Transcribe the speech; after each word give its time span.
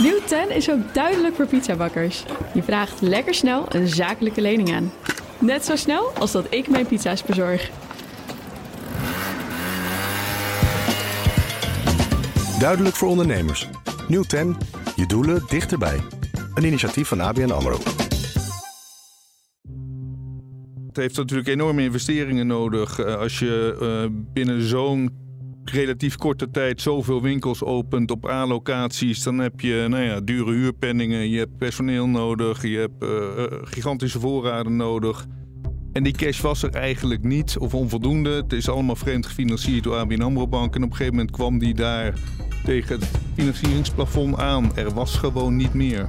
Nieuw 0.00 0.20
10 0.26 0.50
is 0.50 0.70
ook 0.70 0.94
duidelijk 0.94 1.34
voor 1.34 1.46
pizzabakkers. 1.46 2.24
Je 2.54 2.62
vraagt 2.62 3.00
lekker 3.00 3.34
snel 3.34 3.64
een 3.74 3.88
zakelijke 3.88 4.40
lening 4.40 4.74
aan. 4.74 4.92
Net 5.40 5.64
zo 5.64 5.76
snel 5.76 6.10
als 6.18 6.32
dat 6.32 6.46
ik 6.50 6.68
mijn 6.68 6.86
pizza's 6.86 7.22
bezorg. 7.22 7.70
Duidelijk 12.58 12.94
voor 12.96 13.08
ondernemers. 13.08 13.68
Nieuw 14.08 14.22
10. 14.22 14.56
Je 14.96 15.06
doelen 15.06 15.42
dichterbij. 15.48 16.00
Een 16.54 16.64
initiatief 16.64 17.08
van 17.08 17.20
ABN 17.20 17.50
AMRO. 17.50 17.78
Het 20.86 20.96
heeft 20.96 21.16
natuurlijk 21.16 21.48
enorme 21.48 21.82
investeringen 21.82 22.46
nodig. 22.46 22.98
eh, 22.98 23.16
Als 23.16 23.38
je 23.38 23.76
eh, 23.80 24.10
binnen 24.32 24.62
zo'n 24.62 25.10
relatief 25.70 26.16
korte 26.16 26.50
tijd 26.50 26.80
zoveel 26.80 27.22
winkels 27.22 27.62
opent 27.62 28.10
op 28.10 28.28
A-locaties, 28.28 29.22
dan 29.22 29.38
heb 29.38 29.60
je 29.60 29.86
nou 29.88 30.02
ja, 30.02 30.20
dure 30.20 30.52
huurpenningen, 30.52 31.28
je 31.28 31.38
hebt 31.38 31.58
personeel 31.58 32.08
nodig, 32.08 32.62
je 32.62 32.78
hebt 32.78 33.02
eh, 33.02 33.44
eh, 33.44 33.52
gigantische 33.62 34.20
voorraden 34.20 34.76
nodig. 34.76 35.26
En 35.92 36.02
die 36.02 36.12
cash 36.12 36.40
was 36.40 36.62
er 36.62 36.74
eigenlijk 36.74 37.22
niet 37.22 37.58
of 37.58 37.74
onvoldoende. 37.74 38.30
Het 38.30 38.52
is 38.52 38.68
allemaal 38.68 38.96
vreemd 38.96 39.26
gefinancierd 39.26 39.84
door 39.84 39.96
ABN 39.96 40.22
AMRO 40.22 40.48
Bank. 40.48 40.74
En 40.74 40.82
op 40.82 40.90
een 40.90 40.96
gegeven 40.96 41.16
moment 41.16 41.36
kwam 41.36 41.58
die 41.58 41.74
daar 41.74 42.14
tegen 42.64 43.00
het 43.00 43.10
financieringsplafond 43.34 44.36
aan. 44.36 44.76
Er 44.76 44.94
was 44.94 45.16
gewoon 45.16 45.56
niet 45.56 45.74
meer. 45.74 46.08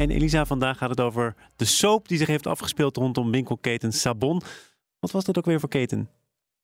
En 0.00 0.10
Elisa, 0.10 0.46
vandaag 0.46 0.78
gaat 0.78 0.90
het 0.90 1.00
over 1.00 1.34
de 1.56 1.64
soap 1.64 2.08
die 2.08 2.18
zich 2.18 2.26
heeft 2.26 2.46
afgespeeld 2.46 2.96
rondom 2.96 3.30
winkelketen 3.30 3.92
Sabon. 3.92 4.42
Wat 4.98 5.10
was 5.10 5.24
dat 5.24 5.38
ook 5.38 5.44
weer 5.44 5.60
voor 5.60 5.68
keten? 5.68 6.10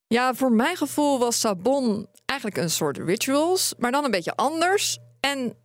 Ja, 0.07 0.35
voor 0.35 0.53
mijn 0.53 0.77
gevoel 0.77 1.19
was 1.19 1.41
Sabon 1.41 2.07
eigenlijk 2.27 2.61
een 2.61 2.71
soort 2.71 2.99
rituals, 2.99 3.75
maar 3.79 3.91
dan 3.91 4.05
een 4.05 4.11
beetje 4.11 4.37
anders. 4.37 4.99
En 5.21 5.57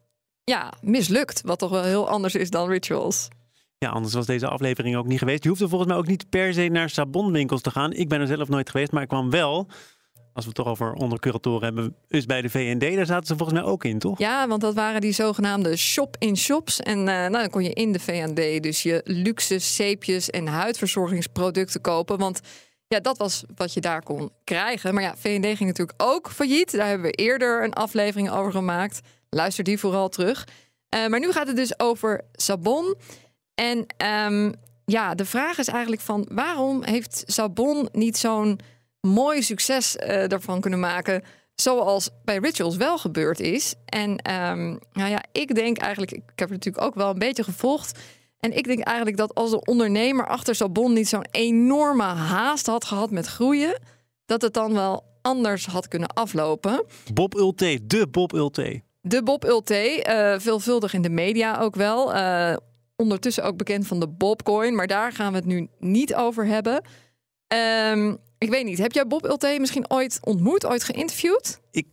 ja, 0.44 0.74
mislukt, 0.82 1.42
wat 1.42 1.60
toch 1.60 1.70
wel 1.70 1.84
heel 1.84 2.10
anders 2.10 2.36
is 2.36 2.50
dan 2.50 2.70
rituals. 2.70 3.28
Ja, 3.78 3.90
anders 3.90 4.14
was 4.14 4.26
deze 4.26 4.48
aflevering 4.48 4.96
ook 4.96 5.08
niet 5.08 5.20
geweest. 5.20 5.44
Je 5.44 5.50
hoeft 5.50 5.62
er 5.62 5.70
volgens 5.70 5.90
mij 5.90 6.00
ook 6.00 6.08
niet 6.08 6.30
per 6.30 6.54
se 6.54 6.68
naar 6.68 6.90
sabonwinkels 6.90 7.62
te 7.62 7.72
gaan. 7.72 7.94
Ik 7.94 8.10
ben 8.10 8.22
er 8.22 8.28
zelf 8.28 8.50
nooit 8.50 8.70
geweest, 8.70 8.92
maar 8.92 9.02
ik 9.02 9.08
kwam 9.08 9.30
wel. 9.30 9.68
Als 10.34 10.46
we 10.46 10.52
het 10.56 10.56
toch 10.66 10.68
over 10.68 10.94
ondercuratoren 10.94 11.64
hebben, 11.64 11.96
is 12.08 12.26
bij 12.26 12.42
de 12.42 12.50
VND. 12.50 12.96
Daar 12.96 13.06
zaten 13.06 13.28
ze 13.28 13.36
volgens 13.36 13.60
mij 13.60 13.68
ook 13.70 13.84
in, 13.84 14.00
toch? 14.00 14.20
Ja, 14.20 14.48
want 14.48 14.62
dat 14.62 14.74
waren 14.74 15.02
die 15.02 15.12
zogenaamde 15.12 15.76
shop-in-shops. 15.76 16.80
En 16.80 16.98
eh, 16.98 17.06
nou, 17.06 17.32
dan 17.32 17.50
kon 17.50 17.64
je 17.64 17.74
in 17.74 17.92
de 17.92 18.00
VND 18.00 18.64
dus 18.64 18.84
je 18.84 19.02
luxe 19.04 19.60
zeepjes 19.60 20.30
en 20.30 20.48
huidverzorgingsproducten 20.48 21.82
kopen. 21.82 22.18
Want 22.18 22.42
ja, 22.88 23.00
dat 23.00 23.18
was 23.18 23.44
wat 23.56 23.74
je 23.74 23.82
daar 23.82 24.04
kon 24.04 24.32
krijgen. 24.44 24.94
Maar 24.94 25.04
ja, 25.04 25.16
VND 25.18 25.46
ging 25.46 25.60
natuurlijk 25.60 26.04
ook 26.04 26.32
failliet. 26.32 26.72
Daar 26.72 26.88
hebben 26.88 27.12
we 27.12 27.18
eerder 27.18 27.64
een 27.64 27.74
aflevering 27.74 28.32
over 28.32 28.52
gemaakt. 28.52 29.00
Luister 29.30 29.64
die 29.64 29.80
vooral 29.80 30.10
terug. 30.10 30.48
Eh, 30.90 31.08
maar 31.08 31.20
nu 31.20 31.32
gaat 31.32 31.48
het 31.48 31.56
dus 31.56 31.80
over 31.80 32.22
Sabon. 32.32 32.96
En 33.56 33.86
ehm, 33.98 34.52
ja, 34.86 35.16
de 35.16 35.26
vraag 35.26 35.58
is 35.58 35.68
eigenlijk 35.68 36.02
van 36.02 36.28
waarom 36.32 36.84
heeft 36.84 37.24
Sabon 37.26 37.90
niet 37.92 38.18
zo'n 38.18 38.60
mooi 39.02 39.42
succes 39.42 39.96
eh 39.96 40.32
ervan 40.32 40.62
kunnen 40.62 40.80
maken, 40.80 41.24
zoals 41.56 42.10
bij 42.24 42.38
Rituals 42.38 42.76
wel 42.76 42.98
gebeurd 42.98 43.40
is? 43.40 43.76
En 43.86 44.18
ehm, 44.18 44.68
nou 44.94 45.10
ja, 45.10 45.24
ik 45.32 45.56
denk 45.56 45.78
eigenlijk, 45.78 46.12
ik 46.12 46.22
heb 46.36 46.50
het 46.50 46.50
natuurlijk 46.50 46.84
ook 46.84 46.96
wel 46.96 47.10
een 47.10 47.20
beetje 47.20 47.44
gevolgd. 47.44 48.00
En 48.40 48.58
ik 48.58 48.66
denk 48.66 48.80
eigenlijk 48.80 49.18
dat 49.18 49.36
als 49.36 49.52
de 49.52 49.66
ondernemer 49.66 50.28
achter 50.28 50.56
Sabon 50.56 50.94
niet 50.94 51.08
zo'n 51.08 51.28
enorme 51.32 52.04
haast 52.04 52.68
had 52.68 52.86
gehad 52.86 53.12
met 53.12 53.28
groeien, 53.28 53.80
dat 54.26 54.42
het 54.42 54.54
dan 54.54 54.74
wel 54.74 55.04
anders 55.22 55.66
had 55.66 55.88
kunnen 55.88 56.10
aflopen. 56.14 56.86
Bob 57.14 57.36
Ulte, 57.36 57.80
de 57.84 58.08
Bob 58.08 58.34
Ulte. 58.34 58.82
De 59.02 59.24
Bob 59.24 59.46
Ulte, 59.46 60.04
eh, 60.04 60.40
veelvuldig 60.40 60.94
in 60.94 61.02
de 61.02 61.10
media 61.10 61.60
ook 61.60 61.76
wel. 61.76 62.14
Eh, 62.14 62.56
ondertussen 62.96 63.44
ook 63.44 63.58
bekend 63.58 63.88
van 63.88 64.00
de 64.00 64.08
Bobcoin, 64.08 64.76
maar 64.76 64.88
daar 64.88 65.12
gaan 65.12 65.32
we 65.32 65.38
het 65.38 65.48
nu 65.48 65.68
niet 65.80 66.16
over 66.16 66.46
hebben. 66.46 66.82
Ehm, 67.48 68.16
ik 68.42 68.50
weet 68.50 68.66
niet, 68.66 68.78
heb 68.78 68.92
jij 68.92 69.08
Bob 69.08 69.26
Ulte 69.26 69.58
misschien 69.60 69.90
ooit 69.92 70.20
ontmoet, 70.24 70.66
ooit 70.66 70.84
geïnterviewd? 70.84 71.60
Ik 71.72 71.88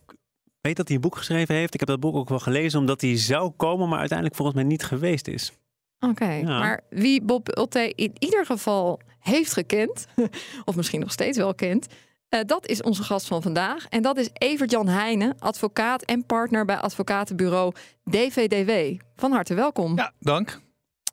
weet 0.61 0.75
dat 0.75 0.87
hij 0.87 0.95
een 0.95 1.01
boek 1.01 1.17
geschreven 1.17 1.55
heeft. 1.55 1.73
Ik 1.73 1.79
heb 1.79 1.89
dat 1.89 1.99
boek 1.99 2.15
ook 2.15 2.29
wel 2.29 2.39
gelezen 2.39 2.79
omdat 2.79 3.01
hij 3.01 3.17
zou 3.17 3.51
komen, 3.51 3.89
maar 3.89 3.99
uiteindelijk 3.99 4.37
volgens 4.37 4.57
mij 4.57 4.67
niet 4.67 4.83
geweest 4.83 5.27
is. 5.27 5.51
Oké, 5.99 6.31
Ja. 6.31 6.59
maar 6.59 6.81
wie 6.89 7.21
Bob 7.21 7.57
Ulte 7.57 7.93
in 7.95 8.13
ieder 8.19 8.45
geval 8.45 8.99
heeft 9.19 9.53
gekend, 9.53 10.05
of 10.65 10.75
misschien 10.75 10.99
nog 10.99 11.11
steeds 11.11 11.37
wel 11.37 11.55
kent, 11.55 11.87
eh, 12.29 12.39
dat 12.45 12.67
is 12.67 12.81
onze 12.81 13.03
gast 13.03 13.27
van 13.27 13.41
vandaag. 13.41 13.85
En 13.87 14.01
dat 14.01 14.17
is 14.17 14.29
Evert-Jan 14.33 14.87
Heijnen, 14.87 15.35
advocaat 15.39 16.01
en 16.03 16.25
partner 16.25 16.65
bij 16.65 16.77
advocatenbureau 16.77 17.73
DVDW. 18.09 19.01
Van 19.15 19.31
harte 19.31 19.53
welkom. 19.53 19.95
Ja, 19.95 20.11
dank. 20.19 20.59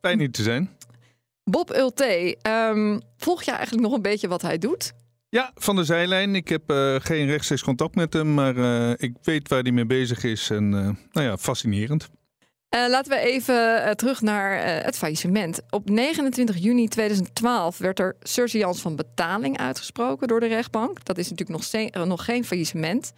Fijn 0.01 0.19
hier 0.19 0.31
te 0.31 0.43
zijn. 0.43 0.71
Bob 1.45 1.75
Ulte, 1.77 2.37
ehm, 2.43 2.99
volg 3.17 3.43
je 3.43 3.51
eigenlijk 3.51 3.83
nog 3.87 3.93
een 3.97 4.03
beetje 4.03 4.29
wat 4.29 4.43
hij 4.43 4.59
doet? 4.59 4.93
Ja, 5.37 5.51
van 5.55 5.77
de 5.77 5.85
zijlijn. 5.85 6.35
Ik 6.35 6.49
heb 6.49 6.71
eh, 6.71 6.95
geen 6.99 7.27
rechtstreeks 7.27 7.63
contact 7.63 7.95
met 7.95 8.13
hem, 8.13 8.35
maar 8.35 8.57
eh, 8.57 8.91
ik 8.97 9.17
weet 9.23 9.49
waar 9.49 9.63
hij 9.63 9.73
mee 9.73 9.87
bezig 9.87 10.25
is. 10.25 10.51
En 10.51 10.75
eh, 10.75 10.81
nou 11.13 11.27
ja, 11.27 11.37
fascinerend. 11.37 12.09
Laten 12.69 13.13
we 13.13 13.19
even 13.19 13.97
terug 13.97 14.21
naar 14.21 14.83
het 14.85 14.97
faillissement. 14.97 15.61
Op 15.71 15.91
29 15.91 16.57
juni 16.57 16.89
2012 16.89 17.79
werd 17.79 17.99
er 17.99 18.17
surseance 18.21 18.81
van 18.81 18.97
betaling 18.97 19.59
uitgesproken 19.59 20.29
door 20.29 20.41
de 20.41 20.47
rechtbank. 20.47 21.05
Dat 21.05 21.19
is 21.19 21.31
natuurlijk 21.31 21.95
nog, 21.95 22.07
nog 22.07 22.25
geen 22.25 22.45
faillissement. 22.45 23.13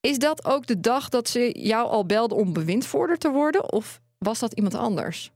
Is 0.00 0.18
dat 0.18 0.44
ook 0.44 0.66
de 0.66 0.80
dag 0.80 1.08
dat 1.08 1.28
ze 1.28 1.58
jou 1.58 1.88
al 1.88 2.06
belden 2.06 2.36
om 2.36 2.52
bewindvoerder 2.52 3.18
te 3.18 3.30
worden? 3.30 3.72
Of 3.72 4.00
was 4.18 4.38
dat 4.38 4.52
iemand 4.52 4.74
anders? 4.74 5.30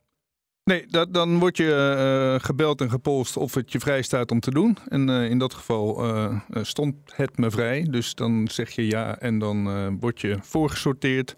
Nee, 0.71 0.87
dat, 0.89 1.15
dan 1.15 1.39
word 1.39 1.57
je 1.57 1.73
eh, 1.73 2.45
gebeld 2.45 2.81
en 2.81 2.91
gepolst 2.91 3.37
of 3.37 3.55
het 3.55 3.73
je 3.73 3.81
vrij 3.81 4.03
staat 4.03 4.31
om 4.31 4.41
te 4.41 4.51
doen. 4.51 4.77
En 4.89 5.09
eh, 5.09 5.31
in 5.31 5.39
dat 5.39 5.55
geval 5.55 6.05
eh, 6.05 6.37
stond 6.63 6.95
het 7.05 7.39
me 7.39 7.51
vrij. 7.51 7.87
Dus 7.91 8.15
dan 8.15 8.49
zeg 8.51 8.71
je 8.71 8.87
ja 8.87 9.19
en 9.19 9.39
dan 9.39 9.99
word 10.01 10.21
je 10.21 10.39
voorgesorteerd. 10.43 11.35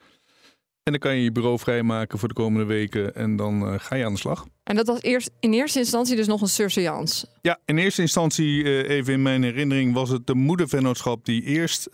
En 0.83 0.93
dan 0.93 0.99
kan 0.99 1.17
je 1.17 1.23
je 1.23 1.33
bureau 1.33 1.59
vrijmaken 1.59 2.19
voor 2.19 2.29
de 2.29 2.35
komende 2.35 2.67
weken 2.67 3.15
en 3.15 3.37
dan 3.37 3.81
ga 3.81 3.97
je 3.97 4.05
aan 4.05 4.13
de 4.13 4.19
slag. 4.19 4.47
En 4.65 4.77
dat 4.77 4.87
was 4.87 5.03
eerst 5.03 5.31
in 5.41 5.53
eerste 5.53 5.79
instantie 5.79 6.17
dus 6.17 6.27
nog 6.27 6.41
een 6.41 6.49
surseance. 6.49 7.27
Ja, 7.43 7.59
in 7.65 7.79
eerste 7.79 8.03
instantie, 8.03 8.87
even 8.89 9.13
in 9.13 9.23
mijn 9.23 9.43
herinnering, 9.43 9.95
was 9.95 10.09
het 10.09 10.27
de 10.27 10.35
moedervennootschap 10.35 11.25
die 11.25 11.43
eerst 11.43 11.87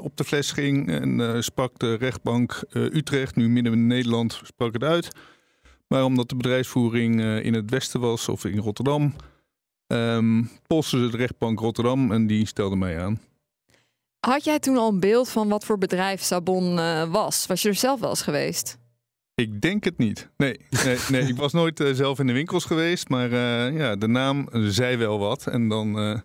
op 0.00 0.16
de 0.16 0.24
fles 0.24 0.52
ging. 0.52 0.90
En 0.90 1.44
sprak 1.44 1.78
de 1.78 1.94
rechtbank 1.94 2.62
Utrecht, 2.72 3.36
nu 3.36 3.48
midden 3.48 3.72
in 3.72 3.86
Nederland, 3.86 4.40
sprak 4.44 4.72
het 4.72 4.84
uit. 4.84 5.10
Maar 5.88 6.04
omdat 6.04 6.28
de 6.28 6.36
bedrijfsvoering 6.36 7.20
eh, 7.20 7.44
in 7.44 7.54
het 7.54 7.70
westen 7.70 8.00
was 8.00 8.28
of 8.28 8.44
in 8.44 8.58
Rotterdam, 8.58 9.14
ehm 9.86 10.42
polste 10.66 10.98
ze 10.98 11.10
de 11.10 11.16
rechtbank 11.16 11.60
Rotterdam 11.60 12.12
en 12.12 12.26
die 12.26 12.46
stelde 12.46 12.76
mij 12.76 13.00
aan. 13.00 13.20
Had 14.20 14.44
jij 14.44 14.58
toen 14.58 14.76
al 14.76 14.88
een 14.88 15.00
beeld 15.00 15.28
van 15.28 15.48
wat 15.48 15.64
voor 15.64 15.78
bedrijf 15.78 16.22
Sabon 16.22 16.78
eh, 16.78 17.12
was? 17.12 17.46
Was 17.46 17.62
je 17.62 17.68
er 17.68 17.74
zelf 17.74 18.00
wel 18.00 18.10
eens 18.10 18.22
geweest? 18.22 18.78
Ik 19.38 19.60
denk 19.60 19.84
het 19.84 19.98
niet. 19.98 20.28
Nee, 20.36 20.60
nee, 20.84 20.96
nee 21.10 21.22
ik 21.22 21.36
was 21.36 21.52
nooit 21.52 21.80
eh, 21.80 21.92
zelf 21.92 22.18
in 22.18 22.26
de 22.26 22.32
winkels 22.32 22.64
geweest. 22.64 23.08
Maar 23.08 23.32
eh, 23.32 23.76
ja, 23.76 23.96
de 23.96 24.08
naam 24.08 24.48
zei 24.52 24.96
wel 24.96 25.18
wat. 25.18 25.46
En 25.46 25.68
dan 25.68 25.98
eh, 25.98 26.20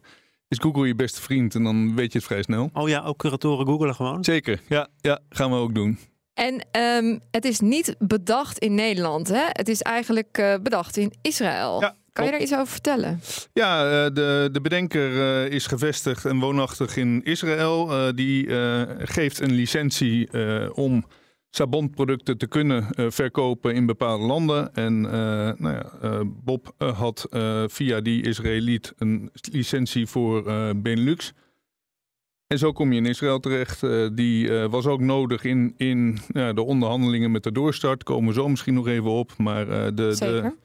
is 0.48 0.58
Google 0.58 0.88
je 0.88 0.96
beste 0.96 1.22
vriend 1.22 1.56
en 1.56 1.64
dan 1.64 1.96
weet 1.96 2.12
je 2.12 2.18
het 2.18 2.28
vrij 2.28 2.42
snel. 2.42 2.70
Oh 2.74 2.90
ja, 2.90 3.04
ook 3.04 3.18
curatoren 3.18 3.66
googelen 3.66 3.96
gewoon. 3.96 4.24
Zeker, 4.24 4.62
ja, 4.68 4.88
ja 5.02 5.20
gaan 5.30 5.50
we 5.50 5.56
ook 5.56 5.76
doen. 5.76 5.98
En 6.34 6.66
ehm, 6.72 7.18
het 7.32 7.46
is 7.46 7.60
niet 7.60 7.96
bedacht 8.00 8.58
in 8.58 8.76
Nederland, 8.76 9.28
hè? 9.28 9.46
Het 9.48 9.68
is 9.68 9.82
eigenlijk 9.82 10.38
eh, 10.38 10.56
bedacht 10.62 10.98
in 10.98 11.14
Israël. 11.22 11.82
Ja, 11.82 11.96
kan 12.14 12.26
je 12.26 12.32
daar 12.32 12.42
iets 12.42 12.54
over 12.54 12.68
vertellen? 12.68 13.22
Ja, 13.54 13.86
eh, 13.86 14.14
de, 14.14 14.50
de 14.52 14.62
bedenker 14.62 15.22
eh, 15.22 15.52
is 15.52 15.68
gevestigd 15.68 16.26
en 16.26 16.40
woonachtig 16.40 16.98
in 16.98 17.24
Israël. 17.24 18.12
Die 18.16 18.48
geeft 18.98 19.40
een 19.40 19.52
licentie 19.52 20.30
om 20.74 21.06
sabonproducten 21.50 22.38
te 22.38 22.48
kunnen 22.48 22.88
verkopen 23.12 23.76
in 23.76 23.86
bepaalde 23.86 24.26
landen. 24.26 24.74
En 24.74 25.02
nou 25.02 25.70
ja, 25.70 26.24
Bob 26.26 26.74
had 26.78 27.28
via 27.68 28.02
die 28.02 28.24
Israëliet 28.24 28.94
een 28.98 29.30
licentie 29.52 30.08
voor 30.08 30.44
Benelux. 30.76 31.34
En 32.54 32.60
zo 32.60 32.72
kom 32.72 32.92
je 32.92 33.00
in 33.00 33.06
Israël 33.06 33.40
terecht. 33.40 33.84
Uh, 33.84 34.10
die 34.14 34.48
uh, 34.48 34.66
was 34.66 34.86
ook 34.86 35.00
nodig 35.00 35.44
in, 35.44 35.74
in 35.78 36.18
ja, 36.28 36.54
de 36.54 36.62
onderhandelingen 36.62 37.32
met 37.32 37.44
de 37.44 37.52
doorstart. 37.52 38.04
Komen 38.04 38.28
we 38.28 38.34
zo 38.34 38.50
misschien 38.50 38.74
nog 38.74 38.88
even 38.88 39.12
op. 39.12 39.32
Maar 39.38 39.68
uh, 39.68 39.86
de, 39.86 40.16
de, 40.20 40.56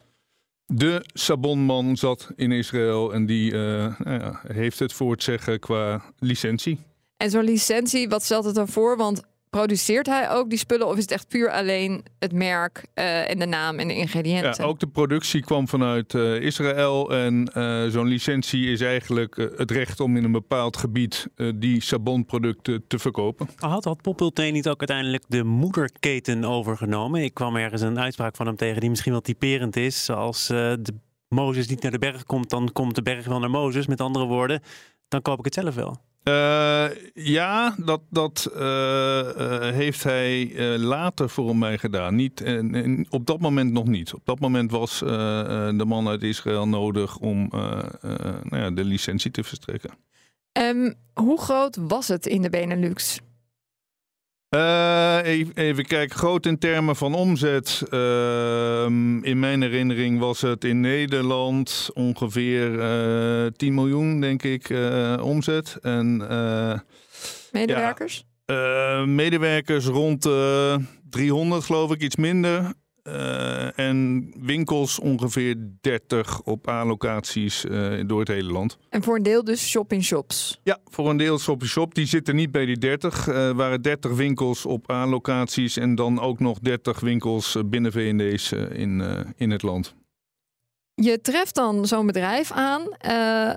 de 0.67 1.05
Sabonman 1.13 1.97
zat 1.97 2.33
in 2.37 2.53
Israël 2.53 3.13
en 3.13 3.27
die 3.27 3.53
nou 3.53 3.95
ja, 4.05 4.41
heeft 4.47 4.79
het 4.79 4.93
voor 4.93 5.13
het 5.13 5.23
zeggen 5.23 5.61
qua 5.61 6.03
licentie. 6.19 6.79
En 7.17 7.31
zo'n 7.31 7.45
licentie, 7.45 8.09
wat 8.09 8.25
stelt 8.25 8.45
het 8.45 8.55
dan 8.55 8.69
voor? 8.69 8.97
Want 8.97 9.23
produceert 9.51 10.07
hij 10.07 10.31
ook 10.31 10.49
die 10.49 10.59
spullen 10.59 10.87
of 10.87 10.97
is 10.97 11.03
het 11.03 11.11
echt 11.11 11.29
puur 11.29 11.51
alleen 11.51 12.05
het 12.19 12.33
merk 12.33 12.87
uh, 12.95 13.31
en 13.31 13.39
de 13.39 13.47
naam 13.47 13.79
en 13.79 13.89
de 13.89 13.95
ingrediënten? 13.95 14.55
Ja, 14.63 14.65
ook 14.65 14.81
de 14.81 14.87
productie 14.87 15.41
kwam 15.41 15.69
vanuit 15.69 16.13
uh, 16.13 16.41
Israël 16.41 17.13
en 17.13 17.51
uh, 17.55 17.87
zo'n 17.87 18.07
licentie 18.07 18.71
is 18.71 18.81
eigenlijk 18.81 19.37
het 19.57 19.71
recht 19.71 20.01
om 20.01 20.17
in 20.17 20.25
een 20.25 20.33
bepaald 20.33 20.77
gebied 20.77 21.29
die 21.55 21.83
sabonproducten 21.83 22.85
te 22.87 22.99
verkopen. 22.99 23.49
Had, 23.57 23.85
had 23.85 24.03
Populté 24.03 24.43
niet 24.43 24.69
ook 24.69 24.79
uiteindelijk 24.79 25.25
de 25.29 25.45
moederketen 25.45 26.45
overgenomen? 26.45 27.23
Ik 27.23 27.35
kwam 27.35 27.57
ergens 27.57 27.83
een 27.83 27.99
uitspraak 27.99 28.37
van 28.37 28.47
hem 28.47 28.57
tegen 28.57 28.81
die 28.81 28.91
misschien 28.91 29.13
wel 29.13 29.21
typerend 29.21 29.77
is, 29.77 30.05
zoals 30.05 30.47
de 30.47 30.95
Mozes 31.29 31.69
niet 31.69 31.83
naar 31.83 31.91
de 31.91 31.99
berg 31.99 32.25
komt, 32.25 32.51
dan 32.51 32.73
komt 32.73 32.95
de 32.95 33.03
berg 33.03 33.27
wel 33.27 33.39
naar 33.39 33.51
Mozes. 33.51 33.87
Met 33.87 34.01
andere 34.01 34.25
woorden, 34.25 34.63
dan 35.09 35.23
koop 35.23 35.39
ik 35.39 35.45
het 35.45 35.55
zelf 35.55 35.75
wel. 35.75 36.08
Uh, 36.25 36.87
ja, 37.15 37.75
dat, 37.77 38.01
dat 38.11 38.51
uh, 38.57 38.61
uh, 38.61 39.61
heeft 39.61 40.03
hij 40.03 40.53
later 40.79 41.29
voor 41.29 41.57
mij 41.57 41.79
gedaan. 41.79 42.15
Niet, 42.15 42.45
op 43.11 43.27
dat 43.27 43.41
moment 43.41 43.73
nog 43.73 43.87
niet. 43.87 44.15
Op 44.15 44.21
dat 44.25 44.41
moment 44.41 44.71
was 44.71 44.99
de 44.99 45.85
man 45.87 46.09
uit 46.09 46.23
Israël 46.23 46.69
nodig 46.69 47.17
om 47.17 47.49
nou 48.43 48.57
ja, 48.63 48.71
de 48.71 48.85
licentie 48.85 49.31
te 49.31 49.45
verstrekken. 49.45 49.91
Um, 50.53 50.95
hoe 51.15 51.41
groot 51.41 51.77
was 51.77 52.09
het 52.09 52.27
in 52.27 52.43
de 52.43 52.51
Benelux? 52.51 53.21
Uh, 54.51 55.19
even, 55.23 55.57
even, 55.57 55.87
kijken, 55.87 56.17
groot 56.17 56.47
in 56.47 56.59
termen 56.59 56.97
van 56.97 57.15
omzet. 57.15 57.83
Uh, 57.91 58.85
in 59.23 59.39
mijn 59.39 59.63
herinnering 59.63 60.19
was 60.19 60.41
het 60.41 60.65
in 60.65 60.81
Nederland 60.81 61.91
ongeveer 61.95 62.73
uh, 62.73 63.47
eh, 63.47 63.53
10 63.53 63.75
miljoen, 63.75 64.21
denk 64.21 64.43
ik, 64.43 64.71
eh, 64.71 65.21
omzet. 65.23 65.77
En, 65.83 66.17
medewerkers? 67.53 68.27
Ja, 68.47 69.05
medewerkers 69.07 69.87
rond 69.87 70.29
300, 71.11 71.65
geloof 71.65 71.93
ik, 71.93 72.03
iets 72.03 72.17
minder. 72.17 72.73
Uh, 73.15 73.79
en 73.79 74.31
winkels 74.41 74.99
ongeveer 74.99 75.57
30 75.81 76.43
op 76.43 76.69
A-locaties 76.69 77.65
uh, 77.65 78.03
door 78.07 78.19
het 78.19 78.29
hele 78.29 78.53
land. 78.53 78.79
En 78.89 79.03
voor 79.03 79.17
een 79.17 79.23
deel 79.23 79.45
dus 79.45 79.69
shop-in-shops? 79.69 80.61
Ja, 80.63 80.79
voor 80.85 81.11
een 81.11 81.17
deel 81.17 81.39
shop-in-shop. 81.39 81.95
Die 81.95 82.07
zitten 82.07 82.37
niet 82.37 82.53
bij 82.53 82.67
die 82.67 82.79
30. 82.79 83.29
Er 83.29 83.49
uh, 83.49 83.57
waren 83.57 83.83
30 83.83 84.13
winkels 84.13 84.67
op 84.67 84.91
A-locaties 84.91 85.77
en 85.77 85.95
dan 85.95 86.21
ook 86.21 86.41
nog 86.41 86.59
30 86.59 87.01
winkels 87.01 87.57
binnen 87.67 87.93
VND's 87.93 88.53
in, 88.53 89.03
in 89.37 89.51
het 89.51 89.63
land. 89.63 89.95
Je 90.95 91.21
treft 91.21 91.55
dan 91.55 91.87
zo'n 91.87 92.07
bedrijf 92.07 92.53
aan. 92.53 92.83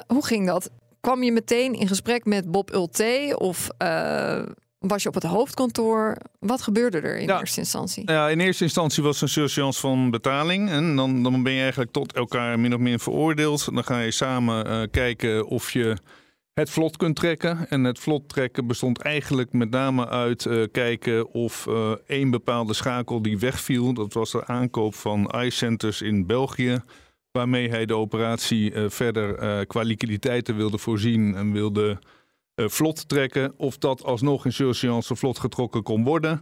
hoe 0.07 0.25
ging 0.25 0.48
dat? 0.48 0.69
Kwam 1.00 1.24
je 1.24 1.31
meteen 1.31 1.74
in 1.74 1.88
gesprek 1.88 2.25
met 2.25 2.51
Bob 2.51 2.74
Ulte 2.74 3.36
of 3.39 3.69
was 4.81 5.04
je 5.04 5.10
op 5.10 5.16
het 5.16 5.24
hoofdkantoor? 5.24 6.18
Wat 6.39 6.62
gebeurde 6.62 7.00
er 7.00 7.18
in 7.18 7.30
eerste 7.30 7.60
instantie? 7.60 8.12
Ja, 8.12 8.30
in 8.30 8.39
eerste 8.39 8.63
instantie 8.63 9.04
was 9.04 9.22
een 9.22 9.30
surseance 9.30 9.80
van 9.80 10.10
betaling. 10.10 10.69
En 10.69 10.95
dan, 10.95 11.24
dan 11.24 11.44
ben 11.44 11.54
je 11.54 11.62
eigenlijk 11.62 11.92
tot 11.92 12.13
elkaar 12.13 12.60
min 12.60 12.74
of 12.74 12.80
meer 12.80 13.00
veroordeeld. 13.00 13.74
Dan 13.74 13.83
ga 13.83 14.00
je 14.00 14.12
samen 14.12 14.68
uh, 14.68 14.81
kijken 14.92 15.48
of 15.48 15.72
je 15.72 15.98
het 16.54 16.69
vlot 16.69 16.98
kunt 16.98 17.16
trekken. 17.16 17.69
En 17.69 17.83
het 17.83 18.00
vlot 18.00 18.30
trekken 18.30 18.68
bestond 18.68 19.01
eigenlijk 19.01 19.54
met 19.54 19.69
name 19.69 20.07
uit 20.07 20.45
uh, 20.45 20.66
kijken 20.72 21.34
of 21.34 21.66
uh, 21.69 21.92
één 22.07 22.31
bepaalde 22.31 22.74
schakel 22.74 23.22
die 23.22 23.39
wegviel. 23.39 23.94
Dat 23.94 24.13
was 24.13 24.31
de 24.31 24.45
aankoop 24.45 24.95
van 24.95 25.34
iCenters 25.38 26.01
in 26.01 26.25
België. 26.25 26.81
Waarmee 27.31 27.69
hij 27.69 27.86
de 27.86 27.95
operatie 27.95 28.74
verder 28.88 29.66
qua 29.66 29.81
liquiditeiten 29.81 30.56
wilde 30.56 30.77
voorzien 30.77 31.36
en 31.36 31.51
wilde 31.51 32.00
vlot 32.69 33.10
trekken. 33.10 33.54
Of 33.58 33.78
dat 33.78 34.04
alsnog 34.04 34.46
in 34.46 34.54
surseance 34.54 35.16
vlot 35.16 35.40
getrokken 35.40 35.84
kon 35.84 36.04
worden. 36.04 36.40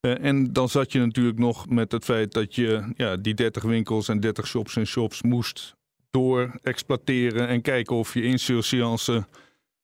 Uh, 0.00 0.24
en 0.24 0.52
dan 0.52 0.68
zat 0.68 0.92
je 0.92 0.98
natuurlijk 0.98 1.38
nog 1.38 1.68
met 1.68 1.92
het 1.92 2.04
feit 2.04 2.32
dat 2.32 2.54
je 2.54 2.92
ja, 2.96 3.16
die 3.16 3.34
30 3.34 3.62
winkels 3.62 4.08
en 4.08 4.20
30 4.20 4.46
shops 4.46 4.76
en 4.76 4.86
shops 4.86 5.22
moest 5.22 5.76
door 6.10 6.58
exploiteren 6.62 7.48
en 7.48 7.62
kijken 7.62 7.96
of 7.96 8.14
je 8.14 8.22
in 8.22 8.38
surseance 8.38 9.26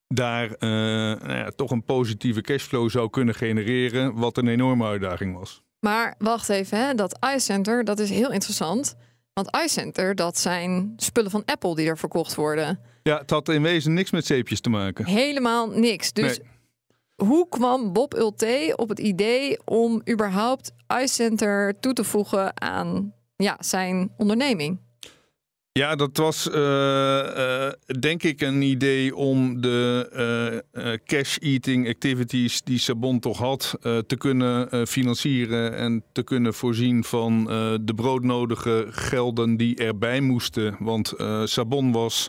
daar 0.08 0.49
uh, 0.49 0.58
nou 0.58 1.32
ja, 1.32 1.50
toch 1.56 1.70
een 1.70 1.84
positieve 1.84 2.40
cashflow 2.40 2.90
zou 2.90 3.11
kunnen 3.11 3.34
genereren, 3.34 4.14
wat 4.14 4.37
een 4.37 4.49
enorme 4.49 4.87
uitdaging 4.87 5.38
was. 5.38 5.62
Maar 5.81 6.14
wacht 6.19 6.49
even, 6.49 6.79
hè? 6.79 6.94
dat 6.94 7.19
iCenter, 7.34 7.84
dat 7.84 7.99
is 7.99 8.11
heel 8.11 8.32
interessant. 8.32 8.94
Want 9.32 9.56
iCenter, 9.64 10.14
dat 10.14 10.38
zijn 10.38 10.93
spullen 10.96 11.31
van 11.31 11.44
Apple 11.44 11.75
die 11.75 11.88
er 11.88 11.99
verkocht 11.99 12.34
worden. 12.34 12.81
Ja, 13.02 13.19
het 13.19 13.31
had 13.31 13.49
in 13.49 13.62
wezen 13.62 13.93
niks 13.93 14.10
met 14.10 14.26
zeepjes 14.26 14.60
te 14.60 14.70
maken. 14.70 15.06
Helemaal 15.06 15.69
niks. 15.70 16.12
Dus 16.12 16.38
nee. 16.38 16.49
hoe 17.28 17.49
kwam 17.49 17.93
Bob 17.93 18.14
Ulte 18.14 18.72
op 18.76 18.88
het 18.88 18.99
idee 18.99 19.58
om 19.64 20.02
überhaupt 20.10 20.72
iCenter 21.02 21.81
toe 21.81 21.93
te 21.93 22.04
voegen 22.04 22.60
aan 22.60 23.14
ja, 23.37 23.56
zijn 23.60 24.12
onderneming? 24.16 24.78
Ja, 25.72 25.94
dat 25.94 26.16
was 26.16 26.49
uh, 26.49 26.54
uh, 26.54 27.69
denk 28.00 28.22
ik 28.22 28.40
een 28.40 28.62
idee 28.62 29.16
om 29.16 29.60
de 29.60 30.62
uh, 30.72 30.93
cash-eating 31.05 31.88
activities 31.88 32.62
die 32.62 32.78
Sabon 32.78 33.20
toch 33.20 33.38
had 33.38 33.76
te 33.81 34.16
kunnen 34.19 34.87
financieren 34.87 35.76
en 35.76 36.05
te 36.12 36.22
kunnen 36.22 36.55
voorzien 36.55 37.05
van 37.05 37.44
de 37.84 37.93
broodnodige 37.94 38.87
gelden 38.90 39.56
die 39.56 39.76
erbij 39.76 40.20
moesten. 40.20 40.76
Want 40.78 41.12
Sabon 41.44 41.93
was 41.93 42.28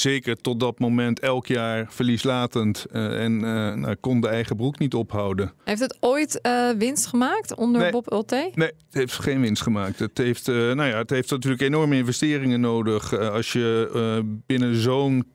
zeker 0.00 0.36
tot 0.36 0.60
dat 0.60 0.78
moment 0.78 1.20
elk 1.20 1.46
jaar 1.46 1.86
verlieslatend 1.88 2.86
uh, 2.92 3.24
en 3.24 3.32
uh, 3.32 3.40
nou, 3.74 3.94
kon 3.94 4.20
de 4.20 4.28
eigen 4.28 4.56
broek 4.56 4.78
niet 4.78 4.94
ophouden. 4.94 5.52
Heeft 5.64 5.80
het 5.80 5.96
ooit 6.00 6.38
uh, 6.42 6.70
winst 6.70 7.06
gemaakt 7.06 7.54
onder 7.54 7.80
nee, 7.80 7.90
Bob 7.90 8.12
Ulte? 8.12 8.50
Nee, 8.54 8.68
het 8.68 8.94
heeft 8.94 9.18
geen 9.18 9.40
winst 9.40 9.62
gemaakt. 9.62 9.98
Het 9.98 10.18
heeft, 10.18 10.46
nou 10.46 10.82
ja, 10.82 10.98
het 10.98 11.10
heeft 11.10 11.30
natuurlijk 11.30 11.62
enorme 11.62 11.96
investeringen 11.96 12.60
nodig. 12.60 13.18
als 13.18 13.52
je 13.52 14.40
binnen 14.46 14.74
zo'n 14.74 15.26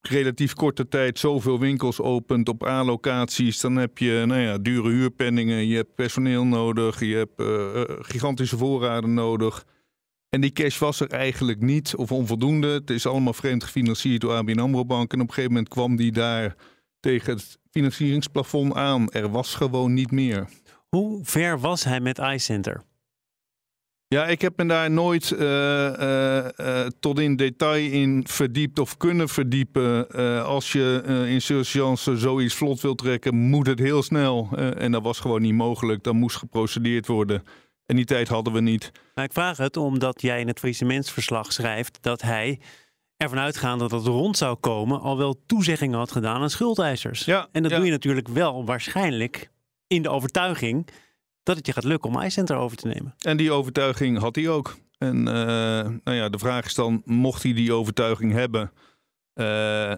relatief 0.00 0.54
korte 0.54 0.88
tijd 0.88 1.18
zoveel 1.18 1.58
winkels 1.58 2.00
opent 2.00 2.48
op 2.48 2.66
A-locaties, 2.66 3.60
dan 3.60 3.76
heb 3.76 3.98
je 3.98 4.22
nou 4.26 4.40
ja, 4.40 4.58
dure 4.58 4.90
huurpenningen, 4.90 5.66
je 5.66 5.76
hebt 5.76 5.94
personeel 5.94 6.44
nodig, 6.44 7.00
je 7.00 7.14
hebt 7.16 7.42
gigantische 8.06 8.56
voorraden 8.56 9.14
nodig. 9.14 9.64
En 10.34 10.40
die 10.40 10.52
cash 10.52 10.78
was 10.78 11.00
er 11.00 11.10
eigenlijk 11.10 11.60
niet 11.60 11.94
of 11.96 12.12
onvoldoende. 12.12 12.68
Het 12.68 12.90
is 12.90 13.06
allemaal 13.06 13.32
vreemd 13.32 13.64
gefinancierd 13.64 14.20
door 14.20 14.32
ABN 14.32 14.58
AMRO 14.58 14.84
Bank. 14.84 15.12
En 15.12 15.20
op 15.20 15.28
een 15.28 15.34
gegeven 15.34 15.52
moment 15.52 15.72
kwam 15.72 15.96
die 15.96 16.12
daar 16.12 16.54
tegen 17.00 17.32
het 17.32 17.58
financieringsplafond 17.70 18.74
aan. 18.74 19.10
Er 19.10 19.30
was 19.30 19.54
gewoon 19.54 19.94
niet 19.94 20.10
meer. 20.10 20.48
Hoe 20.88 21.20
ver 21.22 21.60
was 21.60 21.84
hij 21.84 22.00
met 22.00 22.18
iCenter? 22.18 22.82
Ja, 24.08 24.26
ik 24.26 24.40
heb 24.40 24.56
me 24.56 24.66
daar 24.66 24.90
nooit 24.90 25.30
uh, 25.30 25.40
uh, 25.40 26.46
uh, 26.60 26.86
tot 27.00 27.18
in 27.18 27.36
detail 27.36 27.90
in 27.90 28.24
verdiept 28.26 28.78
of 28.78 28.96
kunnen 28.96 29.28
verdiepen. 29.28 30.08
als 30.44 30.72
je 30.72 31.02
in 31.28 31.42
surseance 31.42 32.16
zoiets 32.16 32.54
vlot 32.54 32.80
wil 32.80 32.94
trekken, 32.94 33.34
moet 33.34 33.66
het 33.66 33.78
heel 33.78 34.02
snel. 34.02 34.48
en 34.56 34.92
dat 34.92 35.02
was 35.02 35.20
gewoon 35.20 35.42
niet 35.42 35.54
mogelijk. 35.54 36.02
Dan 36.02 36.16
moest 36.16 36.36
geprocedeerd 36.36 37.06
worden. 37.06 37.42
En 37.86 37.96
die 37.96 38.04
tijd 38.04 38.28
hadden 38.28 38.52
we 38.52 38.60
niet. 38.60 38.92
Maar 39.14 39.24
ik 39.24 39.32
vraag 39.32 39.56
het 39.56 39.76
omdat 39.76 40.22
jij 40.22 40.40
in 40.40 40.46
het 40.46 40.58
faillissementsverslag 40.58 41.52
schrijft 41.52 41.98
dat 42.00 42.22
hij 42.22 42.60
ervan 43.16 43.38
uitgaande 43.38 43.88
dat 43.88 44.04
het 44.04 44.14
rond 44.14 44.36
zou 44.36 44.56
komen, 44.56 45.00
al 45.00 45.18
wel 45.18 45.42
toezeggingen 45.46 45.98
had 45.98 46.12
gedaan 46.12 46.42
aan 46.42 46.50
schuldeisers. 46.50 47.24
Ja, 47.24 47.48
en 47.52 47.62
dat 47.62 47.70
ja. 47.70 47.76
doe 47.76 47.86
je 47.86 47.92
natuurlijk 47.92 48.28
wel 48.28 48.64
waarschijnlijk 48.64 49.50
in 49.86 50.02
de 50.02 50.08
overtuiging 50.08 50.88
dat 51.42 51.56
het 51.56 51.66
je 51.66 51.72
gaat 51.72 51.84
lukken 51.84 52.10
om 52.10 52.20
iCenter 52.20 52.56
over 52.56 52.76
te 52.76 52.86
nemen. 52.86 53.14
En 53.18 53.36
die 53.36 53.52
overtuiging 53.52 54.18
had 54.18 54.34
hij 54.34 54.48
ook. 54.48 54.76
En 54.98 55.16
uh, 55.16 55.24
nou 56.04 56.16
ja, 56.16 56.28
de 56.28 56.38
vraag 56.38 56.64
is 56.64 56.74
dan, 56.74 57.02
mocht 57.04 57.42
hij 57.42 57.52
die 57.52 57.72
overtuiging 57.72 58.32
hebben, 58.32 58.72
uh, 59.34 59.92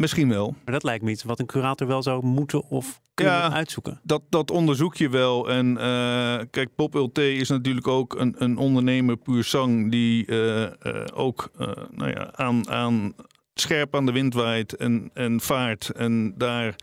Misschien 0.00 0.28
wel. 0.28 0.54
Maar 0.64 0.74
dat 0.74 0.82
lijkt 0.82 1.04
me 1.04 1.10
iets 1.10 1.22
wat 1.22 1.38
een 1.38 1.46
curator 1.46 1.86
wel 1.86 2.02
zou 2.02 2.26
moeten 2.26 2.64
of 2.64 3.00
kunnen 3.14 3.34
ja, 3.34 3.52
uitzoeken. 3.52 4.00
Dat, 4.02 4.22
dat 4.28 4.50
onderzoek 4.50 4.96
je 4.96 5.08
wel. 5.08 5.50
En 5.50 5.66
uh, 5.66 6.40
kijk, 6.50 6.74
Pop 6.74 6.94
Ulte 6.94 7.32
is 7.32 7.48
natuurlijk 7.48 7.88
ook 7.88 8.14
een, 8.14 8.34
een 8.38 8.56
ondernemer 8.56 9.16
puur 9.16 9.44
sang 9.44 9.90
die 9.90 10.26
uh, 10.26 10.60
uh, 10.60 10.70
ook 11.14 11.50
nou 11.90 12.10
ja, 12.10 12.32
aan, 12.32 12.68
aan 12.68 13.14
scherp 13.54 13.94
aan 13.94 14.06
de 14.06 14.12
wind 14.12 14.34
waait 14.34 14.76
en, 14.76 15.10
en 15.14 15.40
vaart 15.40 15.88
en 15.88 16.34
daar 16.36 16.76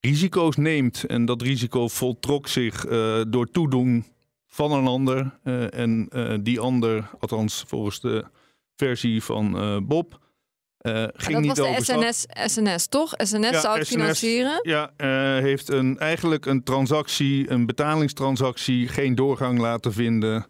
risico's 0.00 0.56
neemt. 0.56 1.04
En 1.04 1.24
dat 1.24 1.42
risico 1.42 1.88
voltrok 1.88 2.48
zich 2.48 2.86
door 3.28 3.50
toedoen 3.50 4.04
van 4.46 4.72
een 4.72 4.86
ander. 4.86 5.38
en 5.70 6.08
die 6.42 6.60
ander, 6.60 7.10
althans 7.20 7.64
volgens 7.66 8.00
de 8.00 8.24
versie 8.76 9.22
van 9.22 9.84
Bob 9.86 10.20
Uh, 10.82 11.04
ging 11.12 11.32
dat 11.32 11.40
niet 11.40 11.56
was 11.58 11.86
de 11.86 12.12
SNS, 12.12 12.26
SNS, 12.52 12.86
toch? 12.88 13.12
SNS 13.16 13.60
zou 13.60 13.78
het 13.78 13.86
SNS 13.86 13.88
financieren. 14.00 14.58
Ja, 14.62 14.90
eh, 14.96 15.08
heeft 15.42 15.68
een, 15.68 15.98
eigenlijk 15.98 16.46
een 16.46 16.62
transactie, 16.62 17.50
een 17.50 17.66
betalingstransactie, 17.66 18.88
geen 18.88 19.14
doorgang 19.14 19.58
laten 19.58 19.92
vinden. 19.92 20.46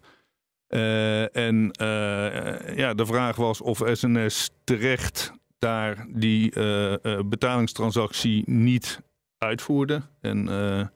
Eh, 0.67 1.35
en 1.35 1.71
eh, 1.71 2.77
ja, 2.77 2.93
de 2.93 3.05
vraag 3.05 3.35
was 3.35 3.61
of 3.61 3.81
SNS 3.91 4.49
terecht 4.63 5.31
daar 5.59 6.05
die 6.13 6.51
eh, 6.53 6.93
eh, 6.93 7.19
betalingstransactie 7.25 8.43
niet 8.45 8.99
uitvoerde. 9.37 10.01
En 10.21 10.47
eh, 10.49 10.77
ja, 10.77 10.87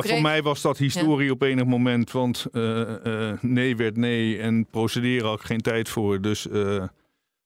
kreeg- 0.00 0.06
voor 0.06 0.20
mij 0.20 0.42
was 0.42 0.62
dat 0.62 0.78
historie 0.78 1.30
op 1.30 1.42
enig 1.42 1.64
moment, 1.64 2.10
want 2.10 2.46
eh, 2.52 3.28
eh, 3.30 3.38
nee 3.40 3.76
werd 3.76 3.96
nee 3.96 4.38
en 4.38 4.66
procederen 4.70 5.28
had 5.28 5.40
ik 5.40 5.46
geen 5.46 5.60
tijd 5.60 5.88
voor. 5.88 6.20
Dus 6.20 6.48
eh, 6.48 6.84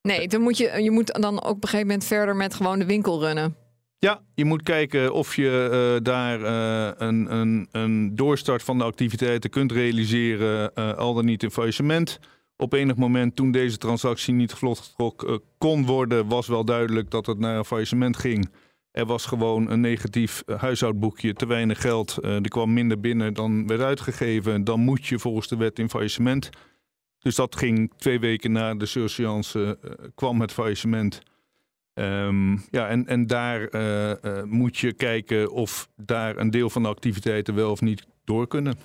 Nee, 0.09 0.29
dan 0.29 0.41
moet 0.41 0.57
je, 0.57 0.83
je 0.83 0.91
moet 0.91 1.21
dan 1.21 1.43
ook 1.43 1.51
op 1.51 1.63
een 1.63 1.69
gegeven 1.69 1.87
moment 1.87 2.05
verder 2.05 2.37
met 2.37 2.55
gewoon 2.55 2.79
de 2.79 2.85
winkel 2.85 3.21
runnen. 3.21 3.57
Ja, 3.99 4.21
je 4.35 4.45
moet 4.45 4.63
kijken 4.63 5.13
of 5.13 5.37
je 5.37 5.69
eh, 5.73 6.05
daar 6.05 6.43
eh, 6.43 6.93
een, 7.09 7.35
een, 7.35 7.69
een 7.73 8.17
doorstart 8.17 8.63
van 8.63 8.79
de 8.79 8.85
activiteiten 8.85 9.51
kunt 9.51 9.73
realiseren, 9.73 10.75
eh, 10.75 10.95
al 10.95 11.15
dan 11.15 11.25
niet 11.25 11.43
in 11.43 11.51
faillissement. 11.51 12.19
Op 12.57 12.73
enig 12.73 12.97
moment 12.97 13.37
toen 13.37 13.51
deze 13.51 13.79
transactie 13.79 14.35
niet 14.35 14.53
vlot 14.53 14.79
getrokken 14.79 15.29
eh, 15.29 15.37
kon 15.59 15.87
worden, 15.87 16.29
was 16.29 16.47
wel 16.47 16.65
duidelijk 16.65 17.11
dat 17.11 17.27
het 17.27 17.39
naar 17.39 17.57
een 17.57 17.65
faillissement 17.65 18.17
ging. 18.17 18.51
Er 18.91 19.07
was 19.07 19.27
gewoon 19.27 19.71
een 19.71 19.81
negatief 19.81 20.43
huishoudboekje, 20.57 21.33
te 21.33 21.47
weinig 21.47 21.81
geld. 21.81 22.19
er 22.23 22.49
kwam 22.49 22.73
minder 22.73 23.01
binnen 23.01 23.35
dan 23.35 23.67
werd 23.67 23.81
uitgegeven. 23.81 24.65
Dan 24.65 24.81
moet 24.81 25.07
je 25.07 25.19
volgens 25.19 25.49
de 25.49 25.57
wet 25.57 25.79
in 25.79 25.91
faillissement. 25.91 26.51
Dus 27.25 27.35
dat 27.35 27.57
ging 27.57 27.93
twee 27.97 28.21
weken 28.21 28.53
na 28.53 28.75
de 28.75 28.87
surseance, 28.87 29.79
eh, 29.83 29.91
kwam 30.15 30.41
het 30.41 30.53
faillissement. 30.53 31.21
Ehm, 31.95 32.53
ja, 32.53 32.89
en, 32.89 33.07
en 33.07 33.27
daar 33.27 33.69
eh, 33.69 34.11
eh, 34.11 34.45
moet 34.45 34.77
je 34.77 34.93
kijken 34.93 35.51
of 35.53 35.89
daar 35.97 36.37
een 36.37 36.51
deel 36.51 36.71
van 36.71 36.83
de 36.83 36.89
activiteiten 36.89 37.55
wel 37.55 37.71
of 37.71 37.81
niet 37.81 38.07
door 38.25 38.47
kunnen. 38.47 38.79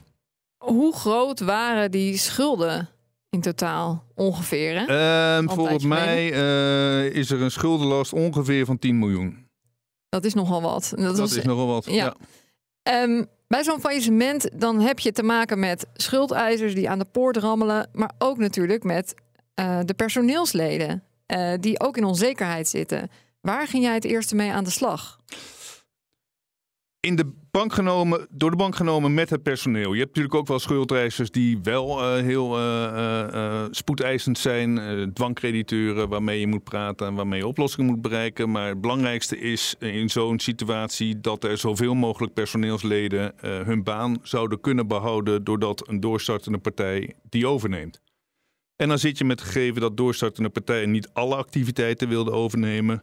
Hoe 0.58 0.96
groot 0.96 1.40
waren 1.40 1.92
die 1.92 2.18
schulden 2.18 2.90
in 3.30 3.42
totaal 3.42 4.04
ongeveer? 4.16 4.80
Hè? 4.80 4.86
Ehm, 4.86 5.48
volgens 5.48 5.84
mij 5.84 6.28
is 7.10 7.32
er 7.32 7.42
een 7.42 7.52
schuldenlast 7.52 8.14
ongeveer 8.14 8.66
van 8.66 8.80
10 8.80 9.00
miljoen. 9.00 9.48
dat 10.10 10.26
is 10.26 10.34
nogal 10.34 10.62
wat. 10.62 10.94
Dat, 10.96 11.00
Dat, 11.06 11.18
was, 11.18 11.36
is 11.38 11.44
nogal 11.44 11.68
wat. 11.68 11.86
ja. 11.86 11.94
Ja. 11.94 12.16
Ehm, 12.82 13.24
bij 13.50 13.64
zo'n 13.64 13.80
faillissement 13.80 14.50
dan 14.54 14.80
heb 14.80 15.00
je 15.00 15.12
te 15.12 15.24
maken 15.24 15.60
met 15.60 15.86
schuldeisers 15.94 16.74
die 16.74 16.90
aan 16.90 17.00
de 17.00 17.06
poort 17.12 17.38
rammelen, 17.38 17.90
maar 17.94 18.12
ook 18.18 18.38
natuurlijk 18.38 18.84
met 18.84 19.14
eh, 19.54 19.80
de 19.86 19.94
personeelsleden 19.94 21.04
eh, 21.26 21.54
die 21.60 21.80
ook 21.80 21.98
in 21.98 22.04
onzekerheid 22.04 22.68
zitten. 22.68 23.10
Waar 23.42 23.68
ging 23.68 23.84
jij 23.84 23.94
het 23.94 24.06
eerste 24.06 24.36
mee 24.36 24.52
aan 24.52 24.64
de 24.64 24.70
slag? 24.70 25.20
In 27.02 27.16
de 27.16 27.32
bank 27.52 27.74
genomen, 27.74 28.28
door 28.30 28.50
de 28.52 28.58
bank 28.58 28.76
genomen 28.76 29.14
met 29.14 29.30
het 29.30 29.44
personeel. 29.44 29.94
Je 29.94 30.00
hebt 30.00 30.16
natuurlijk 30.16 30.36
ook 30.36 30.48
wel 30.48 30.60
schuldeisers 30.60 31.32
die 31.32 31.60
wel 31.64 32.02
eh, 32.02 32.24
heel 32.24 32.58
eh, 32.58 33.34
eh, 33.34 33.68
spoedeisend 33.72 34.38
zijn. 34.38 35.14
dwangcrediteuren 35.14 36.10
waarmee 36.10 36.40
je 36.40 36.48
moet 36.48 36.64
praten 36.64 37.08
en 37.08 37.14
waarmee 37.14 37.40
je 37.40 37.48
oplossingen 37.48 37.92
moet 37.92 38.02
bereiken. 38.02 38.52
Maar 38.52 38.68
het 38.68 38.82
belangrijkste 38.82 39.40
is 39.40 39.76
in 39.80 40.10
zo'n 40.10 40.40
situatie 40.40 41.20
dat 41.20 41.44
er 41.44 41.58
zoveel 41.58 41.94
mogelijk 41.94 42.34
personeelsleden 42.34 43.34
hun 43.42 43.84
baan 43.84 44.18
zouden 44.22 44.60
kunnen 44.60 44.88
behouden. 44.88 45.44
doordat 45.44 45.88
een 45.88 46.00
doorstartende 46.00 46.58
partij 46.58 47.16
die 47.30 47.48
overneemt. 47.48 48.02
En 48.76 48.88
dan 48.88 49.00
zit 49.00 49.18
je 49.18 49.26
met 49.26 49.40
het 49.40 49.50
gegeven 49.50 49.82
dat 49.82 49.98
doorstartende 49.98 50.50
partijen 50.50 50.92
niet 50.92 51.10
alle 51.14 51.36
activiteiten 51.36 52.10
wilden 52.10 52.34
overnemen. 52.34 53.00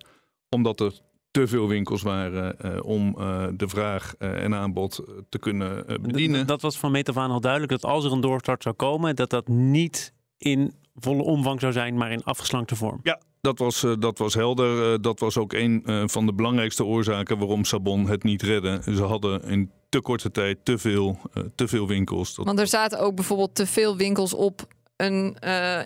omdat 0.49 0.81
er 0.81 0.93
te 1.41 1.47
veel 1.47 1.69
winkels 1.69 2.03
waren 2.03 2.59
eh, 2.61 2.85
om 2.85 3.15
eh, 3.19 3.47
de 3.55 3.69
vraag 3.69 4.15
eh, 4.19 4.45
en 4.45 4.55
aanbod 4.55 5.01
te 5.29 5.39
kunnen 5.39 5.87
bedienen. 5.87 6.39
Dat, 6.39 6.49
dat 6.49 6.61
was 6.61 6.79
van 6.79 6.91
meet 6.91 7.09
af 7.09 7.17
aan 7.17 7.31
al 7.31 7.41
duidelijk 7.41 7.73
dat 7.73 7.85
als 7.85 8.05
er 8.05 8.13
een 8.13 8.21
doorstart 8.21 8.63
zou 8.63 8.75
komen, 8.75 9.17
dat 9.17 9.31
dat 9.31 9.49
niet 9.49 10.13
in 10.39 10.75
volle 10.95 11.23
omvang 11.23 11.61
zou 11.61 11.73
zijn, 11.73 11.97
maar 11.97 12.13
in 12.13 12.25
afgeslankte 12.25 12.77
vorm. 12.77 13.01
Ja, 13.03 13.21
dat 13.41 13.59
was, 13.59 13.83
eh, 13.83 13.93
dat 13.99 14.19
was 14.19 14.35
helder. 14.35 15.03
Dat 15.03 15.21
was 15.21 15.37
ook 15.37 15.53
een 15.53 15.83
eh, 15.85 16.03
van 16.07 16.27
de 16.27 16.35
belangrijkste 16.35 16.85
oorzaken 16.85 17.39
waarom 17.39 17.65
Sabon 17.65 18.09
het 18.09 18.23
niet 18.23 18.43
redde. 18.43 18.81
Ze 18.85 19.03
hadden 19.03 19.43
in 19.43 19.71
te 19.89 20.01
korte 20.01 20.31
tijd 20.31 20.65
te 20.65 20.79
veel, 20.79 21.19
eh, 21.33 21.43
te 21.55 21.69
veel 21.69 21.87
winkels. 21.87 22.35
Dat, 22.35 22.47
Want 22.47 22.59
er 22.59 22.67
zaten 22.67 23.01
ook 23.01 23.15
bijvoorbeeld 23.15 23.55
te 23.55 23.67
veel 23.67 23.97
winkels 23.97 24.35
op 24.35 24.67
een 24.97 25.37
eh, 25.41 25.81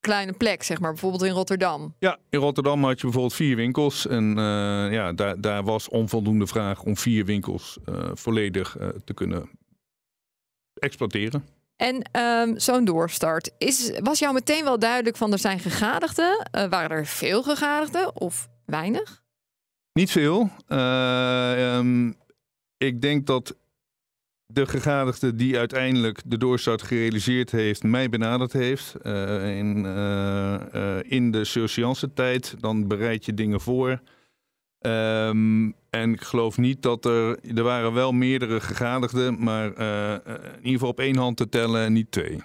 kleine 0.00 0.32
plek, 0.32 0.62
zeg 0.62 0.80
maar, 0.80 0.90
bijvoorbeeld 0.90 1.22
in 1.22 1.30
Rotterdam. 1.30 1.94
Ja, 1.98 2.18
in 2.30 2.38
Rotterdam 2.38 2.84
had 2.84 2.96
je 2.96 3.02
bijvoorbeeld 3.02 3.34
vier 3.34 3.56
winkels. 3.56 4.06
En 4.06 4.38
eh, 4.38 4.92
ja, 4.92 5.12
daar, 5.12 5.40
daar 5.40 5.64
was 5.64 5.88
onvoldoende 5.88 6.46
vraag 6.46 6.82
om 6.82 6.96
vier 6.96 7.24
winkels 7.24 7.78
eh, 7.84 8.10
volledig 8.14 8.76
eh, 8.76 8.88
te 9.04 9.14
kunnen 9.14 9.50
exploiteren. 10.74 11.44
En 11.76 12.02
ehm, 12.12 12.58
zo'n 12.58 12.84
doorstart, 12.84 13.50
is, 13.58 13.98
was 14.02 14.18
jou 14.18 14.34
meteen 14.34 14.64
wel 14.64 14.78
duidelijk 14.78 15.16
van 15.16 15.32
er 15.32 15.38
zijn 15.38 15.58
gegadigden? 15.58 16.48
Waren 16.50 16.90
er 16.90 17.06
veel 17.06 17.42
gegadigden 17.42 18.20
of 18.20 18.48
weinig? 18.64 19.22
Niet 19.98 20.10
veel. 20.10 20.50
Eh, 20.66 21.76
ehm, 21.76 22.12
ik 22.76 23.00
denk 23.00 23.26
dat 23.26 23.56
de 24.52 24.66
gegadigde 24.66 25.34
die 25.34 25.58
uiteindelijk 25.58 26.20
de 26.24 26.38
doorstart 26.38 26.82
gerealiseerd 26.82 27.50
heeft, 27.50 27.82
mij 27.82 28.08
benaderd 28.08 28.52
heeft. 28.52 28.94
Eh, 28.94 29.58
in, 29.58 29.86
eh, 29.86 30.54
eh, 30.54 31.04
in 31.08 31.30
de 31.30 31.44
surseance 31.44 32.12
tijd, 32.12 32.54
dan 32.58 32.88
bereid 32.88 33.24
je 33.24 33.34
dingen 33.34 33.60
voor. 33.60 34.00
Ehm, 34.78 35.70
en 35.90 36.12
ik 36.12 36.20
geloof 36.20 36.56
niet 36.56 36.82
dat 36.82 37.04
er... 37.04 37.38
Er 37.56 37.62
waren 37.62 37.92
wel 37.92 38.12
meerdere 38.12 38.60
gegadigden, 38.60 39.42
maar 39.42 39.66
in 39.66 40.56
ieder 40.56 40.72
geval 40.72 40.88
op 40.88 41.00
één 41.00 41.16
hand 41.16 41.36
te 41.36 41.48
tellen 41.48 41.84
en 41.84 41.92
niet 41.92 42.10
twee. 42.10 42.42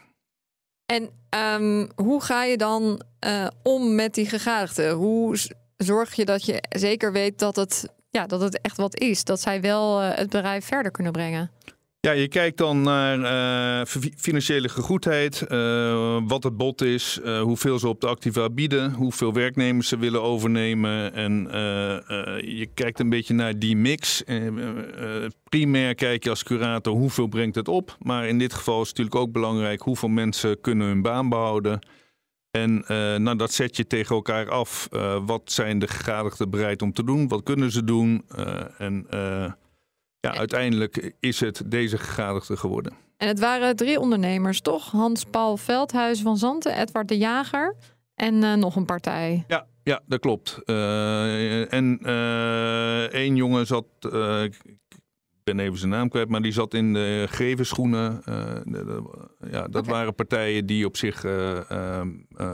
En 0.86 1.10
ehm, 1.30 1.88
hoe 1.96 2.22
ga 2.22 2.44
je 2.44 2.58
dan 2.58 3.02
om 3.64 3.96
met 3.96 4.14
die 4.14 4.26
gegadigden? 4.26 4.92
Hoe 4.92 5.38
zorg 5.78 6.14
je 6.14 6.26
dat 6.26 6.46
je 6.46 6.64
zeker 6.70 7.12
weet 7.12 7.40
dat 7.40 7.56
het, 7.56 7.94
ja, 8.10 8.28
dat 8.28 8.42
het 8.42 8.62
echt 8.62 8.78
wat 8.78 9.00
is? 9.00 9.24
Dat 9.24 9.42
zij 9.42 9.62
wel 9.62 10.00
het 10.00 10.30
bedrijf 10.30 10.66
verder 10.66 10.92
kunnen 10.92 11.12
brengen? 11.12 11.52
Ja, 12.06 12.12
je 12.12 12.28
kijkt 12.28 12.58
dan 12.58 12.82
naar 12.82 13.20
eh, 13.80 13.86
fi- 13.86 14.14
financiële 14.18 14.70
gegoedheid, 14.70 15.42
eh, 15.42 16.22
wat 16.28 16.44
het 16.44 16.58
bod 16.58 16.82
is, 16.82 17.20
eh, 17.24 17.42
hoeveel 17.42 17.80
ze 17.80 17.88
op 17.88 18.02
de 18.02 18.08
activa 18.08 18.50
bieden, 18.50 18.94
hoeveel 18.94 19.34
werknemers 19.34 19.88
ze 19.88 19.98
willen 19.98 20.22
overnemen. 20.22 21.14
En 21.14 21.34
je 22.42 22.70
kijkt 22.74 23.00
een 23.00 23.10
beetje 23.10 23.34
naar 23.34 23.60
die 23.60 23.76
mix. 23.78 24.24
Primair 25.50 25.96
kijk 25.96 26.24
je 26.24 26.30
als 26.30 26.44
curator 26.44 26.94
hoeveel 26.94 27.28
brengt 27.28 27.56
het 27.56 27.68
op. 27.68 27.98
Maar 28.00 28.28
in 28.28 28.40
dit 28.40 28.54
geval 28.54 28.82
is 28.82 28.88
het 28.88 28.98
natuurlijk 28.98 29.26
ook 29.26 29.32
belangrijk 29.34 29.82
hoeveel 29.82 30.10
mensen 30.10 30.62
kunnen 30.62 30.88
hun 30.88 31.02
baan 31.02 31.30
behouden. 31.30 31.80
En 32.52 32.84
nou, 33.24 33.36
dat 33.36 33.54
zet 33.54 33.78
je 33.78 33.88
tegen 33.88 34.16
elkaar 34.16 34.50
af. 34.50 34.88
Wat 35.26 35.42
zijn 35.52 35.80
de 35.80 35.88
gegadigden 35.88 36.50
bereid 36.50 36.82
om 36.82 36.94
te 36.94 37.04
doen? 37.04 37.28
Wat 37.28 37.44
kunnen 37.44 37.72
ze 37.72 37.84
doen? 37.84 38.24
En 38.78 39.08
ja, 40.32 40.38
uiteindelijk 40.38 41.14
is 41.20 41.40
het 41.40 41.62
deze 41.66 41.98
gegadigde 41.98 42.58
geworden. 42.58 42.94
En 43.18 43.28
het 43.28 43.40
waren 43.40 43.76
drie 43.76 44.00
ondernemers, 44.00 44.62
toch? 44.62 44.92
Hans-Paul 44.92 45.58
Veldhuizen 45.58 46.24
van 46.24 46.38
Zanten, 46.38 46.78
Edward 46.78 47.08
de 47.08 47.18
Jager 47.18 47.76
en 48.16 48.44
eh, 48.44 48.54
nog 48.54 48.76
een 48.76 48.86
partij. 48.86 49.44
Ja, 49.48 49.68
ja 49.84 50.02
dat 50.06 50.20
klopt. 50.20 50.60
Eh, 50.66 51.74
en 51.74 52.00
eh 52.04 53.14
één 53.14 53.36
jongen 53.36 53.66
zat, 53.66 53.86
ik 54.44 54.60
ben 55.44 55.60
even 55.60 55.78
zijn 55.78 55.92
naam 55.92 56.10
kwijt, 56.10 56.30
maar 56.30 56.42
die 56.42 56.52
zat 56.52 56.74
in 56.74 56.94
de 56.94 57.28
grevenschoenen. 57.30 58.22
Ja, 59.52 59.68
dat 59.68 59.88
waren 59.88 60.16
partijen 60.16 60.66
die 60.66 60.86
op 60.86 60.98
zich 60.98 61.26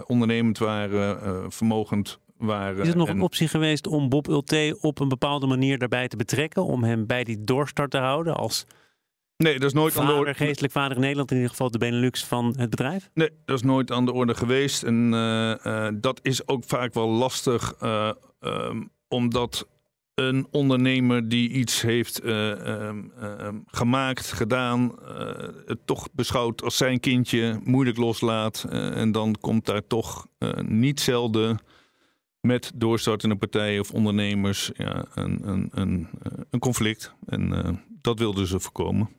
ondernemend 0.06 0.58
waren, 0.58 1.52
vermogend 1.52 2.20
Is 2.39 2.88
het 2.88 2.96
nog 2.96 3.08
En- 3.08 3.15
een 3.15 3.22
optie 3.22 3.48
geweest 3.48 3.88
om 3.88 4.10
Bob 4.10 4.27
Ulte 4.27 4.77
op 4.81 5.00
een 5.00 5.08
bepaalde 5.10 5.48
manier 5.48 5.77
daarbij 5.77 6.08
te 6.08 6.17
betrekken? 6.17 6.63
Om 6.65 6.84
hem 6.84 7.05
bij 7.08 7.24
die 7.24 7.43
doorstart 7.43 7.91
te 7.91 7.98
houden 7.98 8.36
als 8.36 8.65
Nee, 9.38 9.53
dat 9.60 9.63
is 9.67 9.74
nooit 9.74 9.93
aan 9.98 10.01
de 10.01 10.12
vader, 10.12 10.19
orde. 10.27 10.34
geestelijk 10.34 10.74
vader 10.74 10.96
in 10.96 11.01
Nederland, 11.01 11.29
in 11.29 11.36
ieder 11.36 11.51
geval 11.51 11.72
de 11.72 11.77
Benelux 11.77 12.25
van 12.25 12.53
het 12.58 12.69
bedrijf? 12.69 13.10
Nee, 13.13 13.29
dat 13.46 13.55
is 13.55 13.63
nooit 13.63 13.91
aan 13.91 14.05
de 14.05 14.13
orde 14.13 14.36
geweest. 14.36 14.84
En 14.84 15.13
eh, 15.13 15.88
eh, 15.88 15.93
dat 15.96 16.19
is 16.24 16.48
ook 16.48 16.63
vaak 16.63 16.93
wel 16.93 17.08
lastig, 17.10 17.74
eh, 17.79 18.12
ehm, 18.39 18.81
omdat 19.08 19.67
een 20.15 20.48
ondernemer 20.51 21.29
die 21.29 21.50
iets 21.50 21.81
heeft 21.81 22.19
eh, 22.19 22.51
ehm, 22.51 23.03
ehm, 23.22 23.55
gemaakt, 23.65 24.31
gedaan, 24.31 25.00
eh, 25.08 25.48
het 25.65 25.79
toch 25.86 26.08
beschouwt 26.12 26.63
als 26.63 26.77
zijn 26.77 27.00
kindje, 27.00 27.60
moeilijk 27.63 27.98
loslaat. 27.98 28.65
eh, 28.69 28.98
en 28.98 29.12
dan 29.12 29.36
komt 29.39 29.65
daar 29.65 29.88
toch 29.88 30.27
eh, 30.38 30.53
niet 30.65 31.00
zelden 31.00 31.60
met 32.41 32.72
doorstartende 32.75 33.36
partijen 33.36 33.79
of 33.81 33.91
ondernemers 33.91 34.72
ja, 34.74 35.05
een, 35.13 35.39
een, 35.43 35.69
een, 35.72 36.10
eh, 36.24 36.31
een 36.50 36.60
conflict. 36.60 37.13
En 37.25 37.53
eh, 37.53 37.74
dat 38.01 38.19
wilden 38.19 38.48
ze 38.48 38.60
voorkomen. 38.60 39.10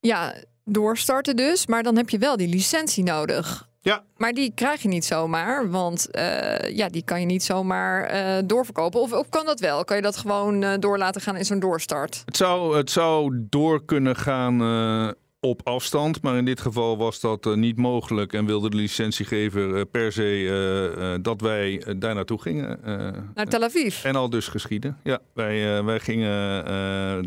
Ja, 0.00 0.34
doorstarten 0.64 1.36
dus, 1.36 1.66
maar 1.66 1.82
dan 1.82 1.96
heb 1.96 2.10
je 2.10 2.18
wel 2.18 2.36
die 2.36 2.48
licentie 2.48 3.04
nodig. 3.04 3.68
Ja. 3.80 4.04
Maar 4.16 4.32
die 4.32 4.52
krijg 4.54 4.82
je 4.82 4.88
niet 4.88 5.04
zomaar, 5.04 5.70
want 5.70 6.08
uh, 6.10 6.76
ja, 6.76 6.88
die 6.88 7.04
kan 7.04 7.20
je 7.20 7.26
niet 7.26 7.42
zomaar 7.42 8.14
uh, 8.14 8.42
doorverkopen. 8.44 9.00
Of, 9.00 9.12
of, 9.12 9.28
kan 9.28 9.46
dat 9.46 9.60
wel? 9.60 9.84
Kan 9.84 9.96
je 9.96 10.02
dat 10.02 10.16
gewoon 10.16 10.62
uh, 10.62 10.72
door 10.78 10.98
laten 10.98 11.20
gaan 11.20 11.36
in 11.36 11.44
zo'n 11.44 11.58
doorstart? 11.58 12.22
Het 12.24 12.36
zou, 12.36 12.76
het 12.76 12.90
zou 12.90 13.46
door 13.50 13.84
kunnen 13.84 14.16
gaan 14.16 14.60
op 15.40 15.60
afstand. 15.64 16.22
Maar 16.22 16.36
in 16.36 16.44
dit 16.44 16.60
geval 16.60 16.96
was 16.98 17.20
dat 17.20 17.46
uh, 17.46 17.54
niet 17.54 17.76
mogelijk 17.76 18.32
en 18.32 18.46
wilde 18.46 18.70
de 18.70 18.76
licentiegever 18.76 19.76
uh, 19.76 19.82
per 19.90 20.12
se 20.12 20.42
uh, 20.42 21.14
dat 21.22 21.40
wij 21.40 21.84
daar 21.96 22.14
naartoe 22.14 22.40
gingen. 22.40 22.78
Naar 23.34 23.46
Tel 23.46 23.62
Aviv? 23.62 24.04
En 24.04 24.16
al 24.16 24.30
dus 24.30 24.48
geschieden. 24.48 24.98
Ja, 25.02 25.20
wij, 25.32 25.84
wij 25.84 26.00
gingen 26.00 26.64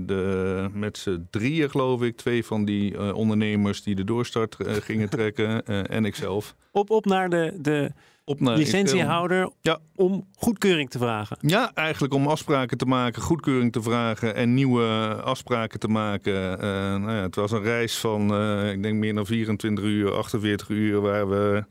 de, 0.07 0.69
met 0.73 0.97
z'n 0.97 1.27
drieën, 1.29 1.69
geloof 1.69 2.01
ik, 2.01 2.17
twee 2.17 2.45
van 2.45 2.65
die 2.65 3.13
ondernemers 3.13 3.83
die 3.83 3.95
de 3.95 4.03
doorstart 4.03 4.55
gingen 4.59 5.09
trekken 5.09 5.65
en 5.65 6.05
ikzelf. 6.05 6.55
Op, 6.71 6.89
op 6.89 7.05
naar 7.05 7.29
de, 7.29 7.53
de 7.61 7.91
op 8.29 8.39
naar 8.39 8.57
licentiehouder 8.57 9.51
ja. 9.61 9.79
om 9.95 10.27
goedkeuring 10.35 10.89
te 10.89 10.97
vragen. 10.97 11.37
Ja, 11.41 11.71
eigenlijk 11.73 12.13
om 12.13 12.27
afspraken 12.27 12.77
te 12.77 12.85
maken, 12.85 13.21
goedkeuring 13.21 13.71
te 13.71 13.81
vragen 13.81 14.35
en 14.35 14.53
nieuwe 14.53 15.15
afspraken 15.23 15.79
te 15.79 15.87
maken. 15.87 16.33
Uh, 16.33 16.59
nou 16.95 17.11
ja, 17.11 17.21
het 17.21 17.35
was 17.35 17.51
een 17.51 17.61
reis 17.61 17.97
van, 17.97 18.41
uh, 18.41 18.71
ik 18.71 18.83
denk 18.83 18.97
meer 18.97 19.13
dan 19.13 19.25
24 19.25 19.83
uur, 19.83 20.11
48 20.11 20.69
uur, 20.69 21.01
waar 21.01 21.29
we 21.29 21.63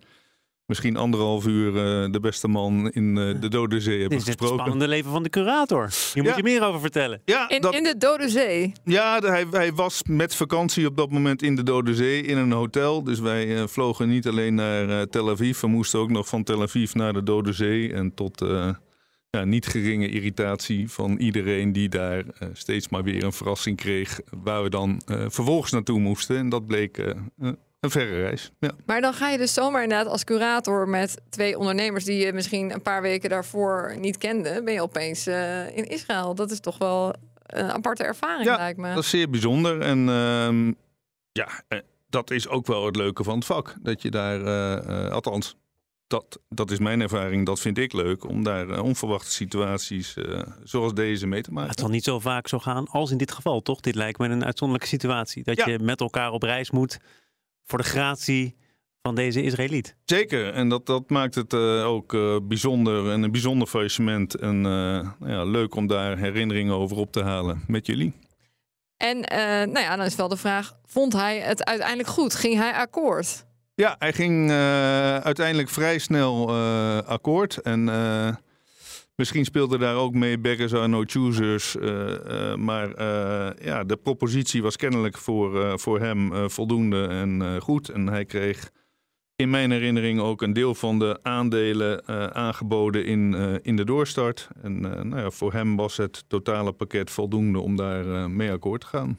misschien 0.68 0.96
anderhalf 0.96 1.46
uur 1.46 1.66
uh, 1.68 2.12
de 2.12 2.20
beste 2.20 2.48
man 2.48 2.90
in 2.90 3.16
uh, 3.16 3.40
de 3.40 3.48
Dode 3.48 3.80
Zee 3.80 4.00
hebben 4.00 4.18
Dit 4.18 4.18
is 4.18 4.24
gesproken. 4.24 4.56
Het 4.56 4.64
spannende 4.64 4.94
leven 4.94 5.10
van 5.10 5.22
de 5.22 5.28
curator. 5.28 5.90
Hier 6.14 6.22
moet 6.22 6.36
je 6.36 6.42
meer 6.42 6.64
over 6.64 6.80
vertellen. 6.80 7.22
Ja, 7.24 7.48
in, 7.48 7.60
dat, 7.60 7.74
in 7.74 7.82
de 7.82 7.96
Dode 7.98 8.28
Zee? 8.28 8.72
Ja, 8.84 9.18
hij, 9.18 9.46
hij, 9.50 9.72
was 9.72 10.02
met 10.06 10.34
vakantie 10.34 10.86
op 10.86 10.96
dat 10.96 11.10
moment 11.10 11.42
in 11.42 11.56
de 11.56 11.62
Dode 11.62 11.94
Zee 11.94 12.22
in 12.22 12.36
een 12.36 12.52
hotel. 12.52 13.04
Dus 13.04 13.20
wij 13.20 13.46
uh, 13.46 13.66
vlogen 13.66 14.08
niet 14.08 14.28
alleen 14.28 14.54
naar 14.54 15.06
Tel 15.06 15.30
Aviv. 15.30 15.60
We 15.60 15.66
moesten 15.66 15.98
ook 15.98 16.10
nog 16.10 16.28
van 16.28 16.42
Tel 16.42 16.62
Aviv 16.62 16.92
naar 16.92 17.12
de 17.12 17.22
Dode 17.22 17.52
Zee. 17.52 17.92
En 17.92 18.14
tot 18.14 18.44
ja, 19.30 19.44
niet 19.44 19.66
geringe 19.66 20.08
irritatie 20.08 20.90
van 20.90 21.16
iedereen 21.16 21.72
die 21.72 21.88
daar 21.88 22.24
steeds 22.52 22.88
maar 22.88 23.02
weer 23.02 23.24
een 23.24 23.32
verrassing 23.32 23.76
kreeg. 23.76 24.20
Waar 24.42 24.62
we 24.62 24.70
dan 24.70 25.02
vervolgens 25.06 25.72
naartoe 25.72 26.00
moesten. 26.00 26.36
En 26.36 26.48
dat 26.48 26.66
bleek 26.66 27.14
een 27.80 27.90
verre 27.90 28.22
reis. 28.22 28.50
Ja. 28.58 28.70
Maar 28.86 29.00
dan 29.00 29.14
ga 29.14 29.28
je 29.28 29.38
dus 29.38 29.54
zomaar 29.54 29.82
inderdaad 29.82 30.12
als 30.12 30.24
curator 30.24 30.88
met 30.88 31.20
twee 31.28 31.58
ondernemers 31.58 32.04
die 32.04 32.26
je 32.26 32.32
misschien 32.32 32.72
een 32.72 32.82
paar 32.82 33.02
weken 33.02 33.30
daarvoor 33.30 33.94
niet 33.98 34.18
kende, 34.18 34.62
ben 34.62 34.74
je 34.74 34.82
opeens 34.82 35.26
uh, 35.26 35.76
in 35.76 35.84
Israël. 35.84 36.34
Dat 36.34 36.50
is 36.50 36.60
toch 36.60 36.78
wel 36.78 37.14
een 37.46 37.70
aparte 37.70 38.04
ervaring, 38.04 38.44
ja, 38.44 38.56
lijkt 38.56 38.78
me. 38.78 38.94
Dat 38.94 39.02
is 39.02 39.10
zeer 39.10 39.30
bijzonder. 39.30 39.80
En 39.80 39.98
uh, 39.98 40.72
ja, 41.32 41.48
eh, 41.68 41.78
dat 42.08 42.30
is 42.30 42.48
ook 42.48 42.66
wel 42.66 42.86
het 42.86 42.96
leuke 42.96 43.24
van 43.24 43.34
het 43.34 43.44
vak. 43.44 43.74
Dat 43.82 44.02
je 44.02 44.10
daar, 44.10 44.40
uh, 44.40 45.10
althans, 45.10 45.56
dat, 46.06 46.40
dat 46.48 46.70
is 46.70 46.78
mijn 46.78 47.00
ervaring. 47.00 47.46
Dat 47.46 47.60
vind 47.60 47.78
ik 47.78 47.92
leuk 47.92 48.28
om 48.28 48.44
daar 48.44 48.80
onverwachte 48.80 49.30
situaties 49.30 50.16
zoals 50.64 50.94
deze 50.94 51.26
mee 51.26 51.42
te 51.42 51.52
maken. 51.52 51.70
Het 51.70 51.80
zal 51.80 51.88
niet 51.88 52.04
zo 52.04 52.18
vaak 52.18 52.48
zo 52.48 52.58
gaan 52.58 52.86
als 52.86 53.10
in 53.10 53.18
dit 53.18 53.32
geval, 53.32 53.62
toch? 53.62 53.80
Dit 53.80 53.94
lijkt 53.94 54.18
me 54.18 54.28
een 54.28 54.44
uitzonderlijke 54.44 54.94
situatie. 54.94 55.44
Dat 55.44 55.56
ja. 55.56 55.68
je 55.68 55.78
met 55.78 56.00
elkaar 56.00 56.30
op 56.30 56.42
reis 56.42 56.70
moet 56.70 56.98
voor 57.68 57.78
de 57.78 57.84
gratie 57.84 58.56
van 59.02 59.14
deze 59.14 59.42
Israëliet. 59.42 59.96
Zeker, 60.04 60.52
en 60.52 60.68
dat, 60.68 60.86
dat 60.86 61.10
maakt 61.10 61.34
het 61.34 61.52
uh, 61.52 61.86
ook 61.86 62.12
uh, 62.12 62.36
bijzonder 62.42 63.10
en 63.10 63.22
een 63.22 63.30
bijzonder 63.30 63.68
faillissement. 63.68 64.34
En 64.34 64.56
uh, 64.56 64.62
nou 64.62 65.32
ja, 65.32 65.44
leuk 65.44 65.74
om 65.74 65.86
daar 65.86 66.18
herinneringen 66.18 66.74
over 66.74 66.96
op 66.96 67.12
te 67.12 67.22
halen 67.22 67.62
met 67.66 67.86
jullie. 67.86 68.12
En 68.96 69.20
nou 69.72 69.80
ja, 69.80 69.96
dan 69.96 70.04
is 70.06 70.16
wel 70.16 70.28
de 70.28 70.36
vraag, 70.36 70.78
vond 70.84 71.12
hij 71.12 71.38
het 71.38 71.64
uiteindelijk 71.64 72.08
goed? 72.08 72.34
Ging 72.34 72.56
hij 72.56 72.72
akkoord? 72.72 73.46
Ja, 73.74 73.96
hij 73.98 74.12
ging 74.12 74.50
uiteindelijk 75.22 75.68
vrij 75.68 75.98
snel 75.98 76.52
akkoord. 77.04 77.56
En 77.56 77.88
Misschien 79.18 79.44
speelde 79.44 79.78
daar 79.78 79.96
ook 79.96 80.14
mee 80.14 80.38
beggars 80.38 80.74
are 80.74 80.88
no 80.88 81.02
choosers. 81.06 81.76
Uh, 81.76 82.08
uh, 82.08 82.54
maar 82.54 82.88
uh, 82.88 83.64
ja, 83.64 83.84
de 83.84 83.96
propositie 83.96 84.62
was 84.62 84.76
kennelijk 84.76 85.18
voor, 85.18 85.78
voor 85.80 86.00
hem 86.00 86.50
voldoende 86.50 87.06
en 87.06 87.60
goed. 87.60 87.88
En 87.88 88.06
hij 88.06 88.24
kreeg 88.24 88.70
in 89.36 89.50
mijn 89.50 89.70
herinnering 89.70 90.20
ook 90.20 90.42
een 90.42 90.52
deel 90.52 90.74
van 90.74 90.98
de 90.98 91.18
aandelen 91.22 92.06
aangeboden 92.34 93.04
in, 93.04 93.34
in 93.62 93.76
de 93.76 93.84
doorstart. 93.84 94.48
En 94.62 94.80
nou 94.80 95.16
ja, 95.16 95.30
voor 95.30 95.52
hem 95.52 95.76
was 95.76 95.96
het 95.96 96.24
totale 96.28 96.72
pakket 96.72 97.10
voldoende 97.10 97.60
om 97.60 97.76
daar 97.76 98.30
mee 98.30 98.50
akkoord 98.50 98.80
te 98.80 98.86
gaan. 98.86 99.18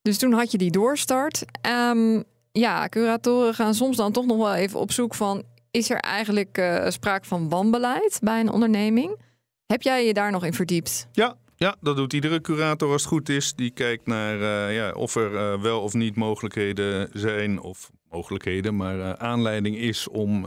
Dus 0.00 0.18
toen 0.18 0.32
had 0.32 0.50
je 0.50 0.58
die 0.58 0.70
doorstart. 0.70 1.44
Um, 1.90 2.24
ja, 2.52 2.88
curatoren 2.88 3.54
gaan 3.54 3.74
soms 3.74 3.96
dan 3.96 4.12
toch 4.12 4.26
nog 4.26 4.36
wel 4.36 4.54
even 4.54 4.80
op 4.80 4.92
zoek 4.92 5.14
van 5.14 5.42
is 5.72 5.90
er 5.90 5.98
eigenlijk 5.98 6.58
uh, 6.58 6.88
sprake 6.88 7.26
van 7.26 7.48
wanbeleid 7.48 8.18
bij 8.22 8.40
een 8.40 8.50
onderneming? 8.50 9.20
Heb 9.66 9.82
jij 9.82 10.06
je 10.06 10.14
daar 10.14 10.30
nog 10.30 10.44
in 10.44 10.52
verdiept? 10.52 11.08
Ja, 11.12 11.36
ja, 11.56 11.76
dat 11.80 11.96
doet 11.96 12.12
iedere 12.12 12.40
curator 12.40 12.92
als 12.92 13.02
het 13.02 13.10
goed 13.10 13.28
is. 13.28 13.54
Die 13.54 13.70
kijkt 13.70 14.06
naar 14.06 14.38
uh, 14.38 14.74
ja, 14.76 14.92
of 14.92 15.14
er 15.14 15.32
uh, 15.32 15.62
wel 15.62 15.80
of 15.80 15.92
niet 15.92 16.16
mogelijkheden 16.16 17.10
zijn, 17.12 17.60
of 17.60 17.90
mogelijkheden, 18.10 18.76
maar 18.76 19.16
aanleiding 19.16 19.76
is 19.76 20.08
om 20.08 20.42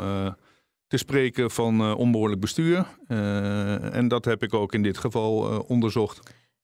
te 0.88 0.98
spreken 0.98 1.52
van 1.52 1.96
onbehoorlijk 1.96 2.42
bestuur. 2.42 2.86
en 3.92 4.08
dat 4.08 4.26
heb 4.26 4.44
ik 4.44 4.54
ook 4.54 4.74
in 4.74 4.84
dit 4.84 4.98
geval 4.98 5.60
onderzocht. 5.68 6.20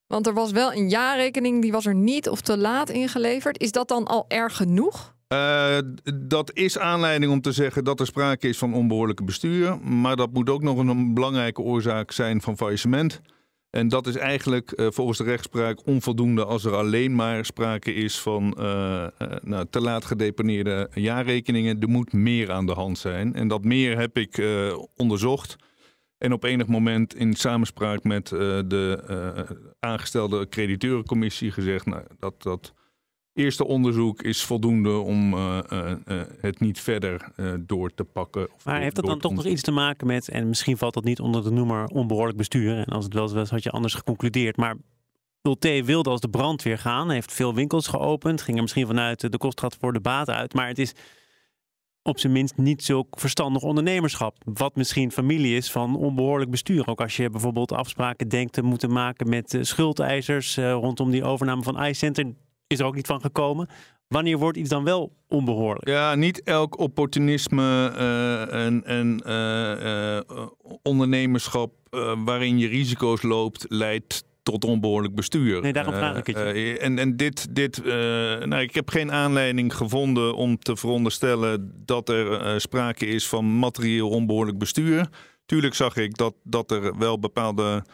Want 0.08 0.28
er 0.28 0.34
was 0.34 0.52
wel 0.52 0.74
een 0.74 0.90
jaarrekening, 0.90 1.62
die 1.62 1.72
was 1.72 1.86
er 1.86 1.96
niet 1.96 2.30
of 2.30 2.42
te 2.42 2.58
laat 2.58 2.90
ingeleverd. 2.90 3.60
Is 3.60 3.72
dat 3.72 3.88
dan 3.88 4.06
al 4.06 4.26
erg 4.28 4.56
genoeg? 4.56 5.16
Uh, 5.34 5.78
dat 6.16 6.54
is 6.54 6.78
aanleiding 6.78 7.32
om 7.32 7.42
te 7.42 7.52
zeggen 7.52 7.84
dat 7.84 8.00
er 8.00 8.06
sprake 8.06 8.48
is 8.48 8.58
van 8.58 8.74
onbehoorlijke 8.74 9.24
bestuur. 9.24 9.80
Maar 9.80 10.16
dat 10.16 10.34
moet 10.34 10.50
ook 10.50 10.62
nog 10.62 10.78
een 10.78 11.14
belangrijke 11.14 11.62
oorzaak 11.62 12.12
zijn 12.12 12.42
van 12.42 12.58
faillissement. 12.58 13.22
En 13.70 13.88
dat 13.88 14.08
is 14.08 14.16
eigenlijk 14.16 14.74
uh, 14.76 14.88
volgens 14.90 15.18
de 15.18 15.24
rechtspraak 15.24 15.88
onvoldoende 15.88 16.46
als 16.46 16.66
er 16.66 16.76
alleen 16.76 17.16
maar 17.16 17.46
sprake 17.46 17.94
is 17.94 18.20
van 18.20 18.58
uh, 18.60 19.08
nou, 19.42 19.66
te 19.70 19.82
laat 19.82 20.06
gedeponeerde 20.06 20.90
jaarrekeningen. 20.94 21.80
Er 21.80 21.90
moet 21.90 22.14
meer 22.14 22.52
aan 22.52 22.66
de 22.66 22.74
hand 22.74 22.98
zijn. 22.98 23.34
En 23.36 23.48
dat 23.48 23.64
meer 23.64 23.98
heb 23.98 24.18
ik 24.18 24.44
onderzocht. 24.96 25.56
En 26.18 26.34
op 26.34 26.44
enig 26.44 26.68
moment 26.68 27.16
in 27.16 27.34
samenspraak 27.34 28.04
met 28.04 28.28
de 28.28 29.66
aangestelde 29.80 30.50
crediteurencommissie 30.50 31.52
gezegd 31.52 31.86
nou, 31.86 32.04
dat 32.20 32.44
dat 32.44 32.74
eerste 33.34 33.66
onderzoek 33.66 34.22
is 34.22 34.44
voldoende 34.44 34.98
om 34.98 35.34
uh, 35.34 35.60
uh, 35.70 35.92
uh, 36.06 36.22
het 36.42 36.60
niet 36.60 36.80
verder 36.80 37.32
door 37.60 37.94
te 37.94 38.04
pakken. 38.04 38.50
maar 38.64 38.82
heeft 38.82 38.96
dat 38.96 39.06
dan 39.06 39.20
toch 39.20 39.34
nog 39.34 39.46
iets 39.46 39.62
te 39.62 39.72
maken 39.72 40.08
met, 40.08 40.30
en 40.30 40.48
misschien 40.48 40.78
valt 40.78 40.94
dat 40.94 41.04
niet 41.04 41.20
onder 41.20 41.44
de 41.44 41.52
noemer 41.52 41.86
onbehoorlijk 41.86 42.38
bestuur, 42.38 42.78
en 42.78 42.86
als 42.86 43.04
het 43.04 43.14
wel 43.14 43.34
was, 43.34 43.50
had 43.50 43.64
je 43.64 43.72
anders 43.72 43.94
geconcludeerd, 43.94 44.58
maar 44.58 44.76
Ulte 45.42 45.84
wilde 45.84 46.10
als 46.10 46.22
de 46.22 46.30
brandweer 46.30 46.78
gaan, 46.78 47.10
heeft 47.10 47.34
veel 47.34 47.54
winkels 47.54 47.88
geopend, 47.88 48.42
ging 48.42 48.56
er 48.56 48.62
misschien 48.62 48.88
vanuit 48.88 49.32
de 49.32 49.38
kost 49.38 49.62
voor 49.80 49.94
de 49.94 50.00
baat 50.00 50.30
uit, 50.30 50.54
maar 50.54 50.68
het 50.68 50.80
is 50.80 50.94
op 52.04 52.20
zijn 52.20 52.34
minst 52.34 52.58
niet 52.58 52.84
zo 52.84 53.08
verstandig 53.12 53.62
ondernemerschap. 53.62 54.38
Wat 54.44 54.76
misschien 54.76 55.12
familie 55.12 55.56
is 55.56 55.72
van 55.72 55.96
onbehoorlijk 55.96 56.52
bestuur. 56.52 56.88
Ook 56.88 57.02
als 57.02 57.16
je 57.16 57.30
bijvoorbeeld 57.30 57.72
afspraken 57.72 58.28
denkt 58.28 58.54
te 58.54 58.62
moeten 58.62 58.92
maken 58.92 59.30
met 59.30 59.58
schuldeisers 59.62 60.56
rondom 60.58 61.12
die 61.12 61.24
overname 61.24 61.64
van 61.64 61.84
iCenter 61.84 62.34
is 62.72 62.80
er 62.80 62.86
ook 62.86 62.96
niet 62.96 63.08
van 63.08 63.22
gekomen. 63.22 63.68
Wanneer 64.08 64.38
wordt 64.38 64.58
iets 64.58 64.70
dan 64.70 64.84
wel 64.84 65.12
onbehoorlijk? 65.28 65.88
Ja, 65.88 66.16
niet 66.16 66.44
elk 66.44 66.80
opportunisme 66.80 67.94
uh, 67.98 68.66
en, 68.66 68.86
en 68.86 69.22
uh, 69.26 70.18
uh, 70.38 70.48
ondernemerschap 70.82 71.72
waarin 72.26 72.58
je 72.58 72.68
risico's 72.68 73.22
loopt, 73.22 73.66
leidt 73.70 74.24
tot 74.44 74.66
onbehoorlijk 74.66 75.16
bestuur. 75.16 75.62
Nee, 75.62 75.74
daarom 75.74 75.94
vraag 75.94 76.18
ik 76.18 76.28
het. 76.28 76.78
en, 76.78 77.00
en 77.00 77.16
dit, 77.16 77.56
dit 77.56 77.86
nou, 78.46 78.56
ik 78.56 78.76
heb 78.76 78.90
geen 78.90 79.12
aanleiding 79.12 79.76
gevonden 79.76 80.36
om 80.36 80.58
te 80.58 80.76
veronderstellen 80.76 81.72
dat 81.86 82.10
er 82.10 82.62
sprake 82.62 83.06
is 83.06 83.28
van 83.28 83.60
materieel 83.60 84.10
onbehoorlijk 84.10 84.58
bestuur. 84.58 85.08
Tuurlijk 85.52 85.76
zag 85.76 85.96
ik 85.96 86.18
dat, 86.18 86.34
dat 86.44 86.72
er 86.72 86.98
wel 86.98 87.20
bepaalde 87.20 87.64
eh, 87.64 87.94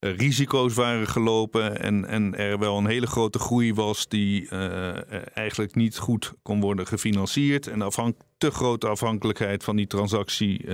risico's 0.00 0.74
waren 0.74 1.06
gelopen 1.06 1.80
en, 1.80 2.04
en 2.04 2.36
er 2.36 2.58
wel 2.58 2.78
een 2.78 2.86
hele 2.86 3.06
grote 3.06 3.38
groei 3.38 3.74
was 3.74 4.08
die 4.08 4.50
uh, 4.50 5.36
eigenlijk 5.36 5.74
niet 5.74 5.98
goed 5.98 6.32
kon 6.42 6.60
worden 6.60 6.86
gefinancierd. 6.86 7.66
En 7.66 7.92
te 8.38 8.50
grote 8.50 8.88
afhankelijkheid 8.88 9.64
van 9.64 9.76
die 9.76 9.86
transactie 9.86 10.64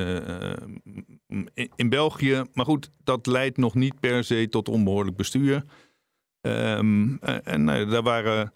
in, 1.76 1.88
België. 1.88 2.42
Maar 2.52 2.64
goed, 2.64 2.90
dat 3.04 3.26
leidt 3.26 3.56
nog 3.56 3.74
niet 3.74 4.00
per 4.00 4.24
se 4.24 4.48
tot 4.48 4.68
onbehoorlijk 4.68 5.16
bestuur. 5.16 5.64
Um, 6.40 7.18
en 7.44 7.66
daar 7.66 8.02
waren 8.02 8.52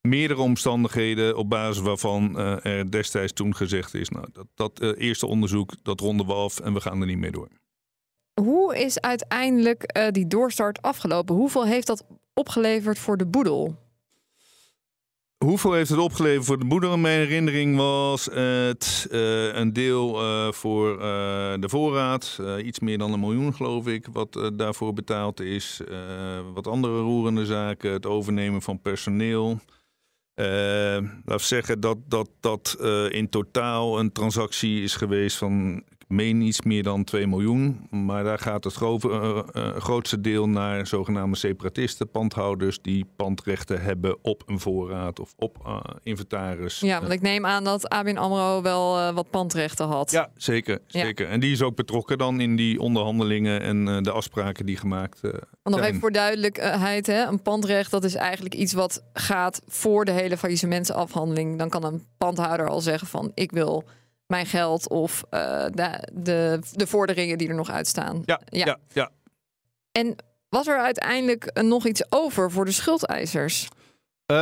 meerdere 0.00 0.40
omstandigheden 0.40 1.36
op 1.36 1.50
basis 1.50 1.82
waarvan 1.82 2.38
er 2.38 2.90
destijds 2.90 3.32
toen 3.32 3.56
gezegd 3.56 3.94
is... 3.94 4.08
nou, 4.08 4.26
dat, 4.32 4.46
dat 4.54 4.96
eerste 4.96 5.26
onderzoek, 5.26 5.72
dat 5.82 6.00
ronden 6.00 6.26
we 6.26 6.32
af 6.32 6.60
en 6.60 6.72
we 6.72 6.80
gaan 6.80 7.00
er 7.00 7.06
niet 7.06 7.18
mee 7.18 7.30
door. 7.30 7.48
Hoe 8.40 8.78
is 8.78 9.00
uiteindelijk 9.00 9.96
uh, 9.96 10.08
die 10.10 10.26
doorstart 10.26 10.82
afgelopen? 10.82 11.34
Hoeveel 11.34 11.64
heeft 11.64 11.86
dat 11.86 12.04
opgeleverd 12.34 12.98
voor 12.98 13.16
de 13.16 13.26
boedel? 13.26 13.84
Hoeveel 15.44 15.72
heeft 15.72 15.90
het 15.90 15.98
opgeleverd 15.98 16.44
voor 16.44 16.58
de 16.58 16.64
moeder? 16.64 16.98
Mijn 16.98 17.18
herinnering 17.18 17.76
was 17.76 18.24
het 18.24 19.08
uh, 19.10 19.54
een 19.54 19.72
deel 19.72 20.22
uh, 20.22 20.52
voor 20.52 20.98
de 21.60 21.68
voorraad. 21.68 22.38
iets 22.64 22.80
meer 22.80 22.98
dan 22.98 23.12
een 23.12 23.20
miljoen, 23.20 23.54
geloof 23.54 23.86
ik, 23.86 24.06
wat 24.12 24.50
daarvoor 24.54 24.92
betaald 24.92 25.40
is. 25.40 25.80
wat 26.54 26.66
andere 26.66 27.00
roerende 27.00 27.46
zaken, 27.46 27.92
het 27.92 28.06
overnemen 28.06 28.62
van 28.62 28.80
personeel. 28.80 29.60
we 30.34 31.36
zeggen 31.36 31.80
dat 31.80 31.98
dat, 32.06 32.28
dat 32.40 32.76
in 33.10 33.28
totaal 33.28 33.98
een 33.98 34.12
transactie 34.12 34.82
is 34.82 34.96
geweest 34.96 35.36
van 35.36 35.84
meen 36.06 36.40
iets 36.40 36.62
meer 36.62 36.82
dan 36.82 37.04
2 37.04 37.26
miljoen. 37.26 37.86
Maar 37.90 38.24
daar 38.24 38.38
gaat 38.38 38.64
het 38.64 38.74
grove, 38.74 39.08
uh, 39.08 39.62
uh, 39.64 39.76
grootste 39.76 40.20
deel 40.20 40.48
naar 40.48 40.86
zogenaamde 40.86 41.36
separatisten, 41.36 42.10
pandhouders 42.10 42.82
die 42.82 43.06
pandrechten 43.16 43.82
hebben 43.82 44.16
op 44.22 44.42
een 44.46 44.60
voorraad 44.60 45.20
of 45.20 45.34
op 45.36 45.58
uh, 45.66 45.80
inventaris. 46.02 46.80
Ja, 46.80 47.00
want 47.00 47.12
ik 47.12 47.20
neem 47.20 47.46
aan 47.46 47.64
dat 47.64 47.88
ABN 47.88 48.16
AMRO 48.16 48.62
wel 48.62 49.12
wat 49.12 49.30
pandrechten 49.30 49.86
had. 49.86 50.10
Ja, 50.10 50.30
zeker. 50.36 50.78
zeker. 50.86 51.26
Ja. 51.26 51.32
En 51.32 51.40
die 51.40 51.52
is 51.52 51.62
ook 51.62 51.76
betrokken 51.76 52.18
dan 52.18 52.40
in 52.40 52.56
die 52.56 52.80
onderhandelingen 52.80 53.60
en 53.60 54.02
de 54.02 54.10
afspraken 54.10 54.66
die 54.66 54.76
gemaakt 54.76 55.20
uh, 55.22 55.32
Nog 55.64 55.80
even 55.80 56.00
voor 56.00 56.12
duidelijkheid, 56.12 57.06
hè? 57.06 57.26
een 57.26 57.42
pandrecht 57.42 57.90
dat 57.90 58.04
is 58.04 58.14
eigenlijk 58.14 58.54
iets 58.54 58.72
wat 58.72 59.02
gaat 59.12 59.62
voor 59.66 60.04
de 60.04 60.12
hele 60.12 60.36
faillissementsafhandeling. 60.36 61.58
Dan 61.58 61.68
kan 61.68 61.84
een 61.84 62.06
pandhouder 62.18 62.68
al 62.68 62.80
zeggen 62.80 63.08
van 63.08 63.30
ik 63.34 63.50
wil 63.50 63.84
mijn 64.26 64.46
geld 64.46 64.88
of 64.88 65.24
uh, 65.30 65.66
de, 65.70 66.08
de, 66.12 66.58
de 66.72 66.86
vorderingen 66.86 67.38
die 67.38 67.48
er 67.48 67.54
nog 67.54 67.70
uitstaan. 67.70 68.22
Ja, 68.24 68.40
ja, 68.44 68.64
ja. 68.66 68.78
ja. 68.92 69.10
En 69.92 70.16
was 70.48 70.66
er 70.66 70.78
uiteindelijk 70.78 71.62
nog 71.62 71.86
iets 71.86 72.12
over 72.12 72.50
voor 72.50 72.64
de 72.64 72.72
schuldeisers? 72.72 73.68
Uh, 74.32 74.36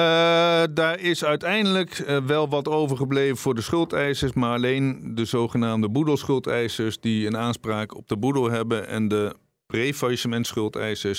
daar 0.71 1.01
is 1.01 1.25
uiteindelijk 1.25 1.99
uh, 1.99 2.27
wel 2.27 2.49
wat 2.49 2.69
overgebleven 2.69 3.37
voor 3.37 3.55
de 3.55 3.61
schuldeisers, 3.61 4.33
maar 4.33 4.55
alleen 4.55 5.15
de 5.15 5.25
zogenaamde 5.25 5.89
boedelschuldeisers 5.89 7.01
die 7.01 7.27
een 7.27 7.37
aanspraak 7.37 7.95
op 7.97 8.09
de 8.09 8.17
boedel 8.17 8.51
hebben 8.51 8.89
en 8.89 9.09
de 9.09 9.35
pre-faillissement 9.67 10.53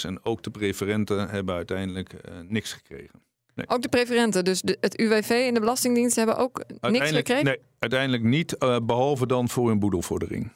en 0.04 0.26
ook 0.26 0.44
de 0.44 0.52
preferenten 0.52 1.30
hebben 1.30 1.56
uiteindelijk 1.56 2.14
niks 2.48 2.74
gekregen. 2.74 3.24
Nee. 3.56 3.68
Ook 3.70 3.82
de 3.82 3.90
preferenten, 3.90 4.44
dus 4.44 4.62
de, 4.62 4.78
het 4.80 5.00
UWV 5.00 5.30
en 5.30 5.54
de 5.54 5.60
Belastingdienst 5.60 6.16
hebben 6.16 6.38
ook 6.38 6.64
niks 6.82 7.12
gekregen? 7.12 7.46
Nee, 7.46 7.60
uiteindelijk 7.80 8.24
niet, 8.24 8.56
uh, 8.60 8.78
behalve 8.84 9.28
dan 9.28 9.50
voor 9.50 9.72
een 9.72 9.80
boedelvordering. 9.80 10.52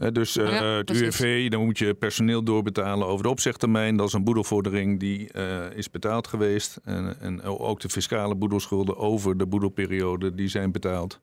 Uh, 0.00 0.08
dus 0.12 0.36
uh, 0.36 0.52
ja, 0.52 0.64
het 0.64 0.90
UWV, 0.90 1.48
dan 1.50 1.64
moet 1.64 1.78
je 1.78 1.94
personeel 1.94 2.42
doorbetalen 2.42 3.06
over 3.06 3.22
de 3.22 3.28
opzegtermijn. 3.30 3.96
Dat 3.96 4.06
is 4.06 4.12
een 4.12 4.24
boedelvordering 4.24 5.00
die 5.00 5.32
is 5.74 5.90
betaald 5.90 6.26
geweest. 6.26 6.78
En, 6.84 7.20
en 7.20 7.42
ook 7.42 7.80
de 7.80 7.88
fiscale 7.88 8.34
boedelschulden 8.34 8.96
over 8.96 9.36
de 9.36 9.46
boedelperiode, 9.46 10.34
die 10.34 10.48
zijn 10.48 10.72
betaald. 10.72 11.20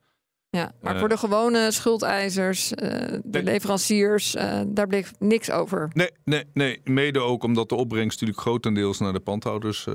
Ja, 0.56 0.72
maar 0.82 0.94
uh, 0.94 1.00
voor 1.00 1.10
de 1.10 1.18
gewone 1.18 1.72
schuldeisers, 1.72 2.72
uh, 2.72 2.78
de 2.78 3.22
nee. 3.24 3.44
leveranciers, 3.44 4.36
uh, 4.36 4.60
daar 4.68 4.88
bleef 4.88 5.12
niks 5.20 5.52
over. 5.52 5.90
Nee, 5.94 6.10
nee, 6.24 6.44
nee, 6.54 6.82
mede 6.84 7.20
ook 7.20 7.44
omdat 7.44 7.70
de 7.70 7.76
opbrengst 7.76 8.20
natuurlijk 8.20 8.48
grotendeels 8.48 9.00
naar 9.00 9.14
de 9.14 9.20
pandhouders 9.20 9.88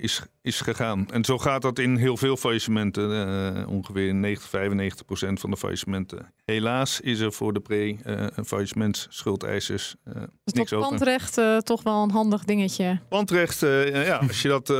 is, 0.00 0.22
is 0.42 0.60
gegaan. 0.60 1.06
En 1.10 1.24
zo 1.24 1.38
gaat 1.38 1.62
dat 1.62 1.78
in 1.78 1.96
heel 1.96 2.16
veel 2.16 2.36
faillissementen. 2.36 3.68
ongeveer 3.68 4.14
90, 4.14 4.48
95 4.48 5.06
procent 5.06 5.40
van 5.40 5.50
de 5.50 5.56
faillissementen. 5.56 6.32
Helaas 6.44 7.00
is 7.00 7.20
er 7.20 7.32
voor 7.32 7.52
de 7.52 7.60
pre-faillissementschuldeisers 7.60 9.96
dus 10.44 10.52
niks 10.52 10.72
over. 10.72 10.88
pandrecht 10.88 11.40
toch 11.64 11.82
wel 11.82 12.02
een 12.02 12.10
handig 12.10 12.44
dingetje. 12.44 13.00
Pandrecht, 13.08 13.60
ja, 13.60 14.16
als 14.28 14.42
je 14.42 14.48
dat 14.48 14.70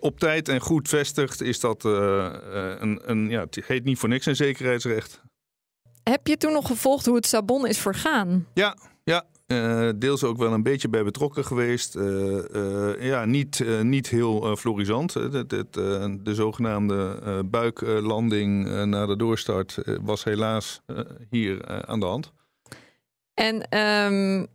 op 0.00 0.18
tijd 0.18 0.48
en 0.48 0.60
goed 0.60 0.88
vestigt, 0.88 1.42
is 1.42 1.60
dat 1.60 1.84
een, 1.84 3.00
een, 3.04 3.28
ja, 3.28 3.40
het 3.40 3.60
heet 3.66 3.84
niet 3.84 3.98
voor 3.98 4.08
niks 4.08 4.26
een 4.26 4.35
zekerheidsrecht. 4.36 5.22
Heb 6.02 6.26
je 6.26 6.36
toen 6.36 6.52
nog 6.52 6.66
gevolgd 6.66 7.06
hoe 7.06 7.16
het 7.16 7.26
Sabon 7.26 7.66
is 7.66 7.78
vergaan? 7.78 8.46
Ja, 8.54 8.76
ja. 9.04 9.24
Uh, 9.46 9.90
deels 9.96 10.24
ook 10.24 10.36
wel 10.36 10.52
een 10.52 10.62
beetje 10.62 10.88
bij 10.88 11.04
betrokken 11.04 11.44
geweest. 11.44 11.96
Uh, 11.96 12.04
uh, 12.54 13.02
ja, 13.02 13.24
niet, 13.24 13.64
niet 13.82 14.08
heel 14.08 14.56
florisant. 14.56 15.14
Het, 15.14 15.50
de 15.50 16.34
zogenaamde 16.34 17.42
buiklanding 17.50 18.84
na 18.84 19.06
de 19.06 19.16
doorstart 19.16 19.78
was 20.02 20.24
helaas 20.24 20.80
hier 21.30 21.86
aan 21.86 22.00
de 22.00 22.06
hand. 22.06 22.32
En 23.34 23.78
um, 23.78 24.46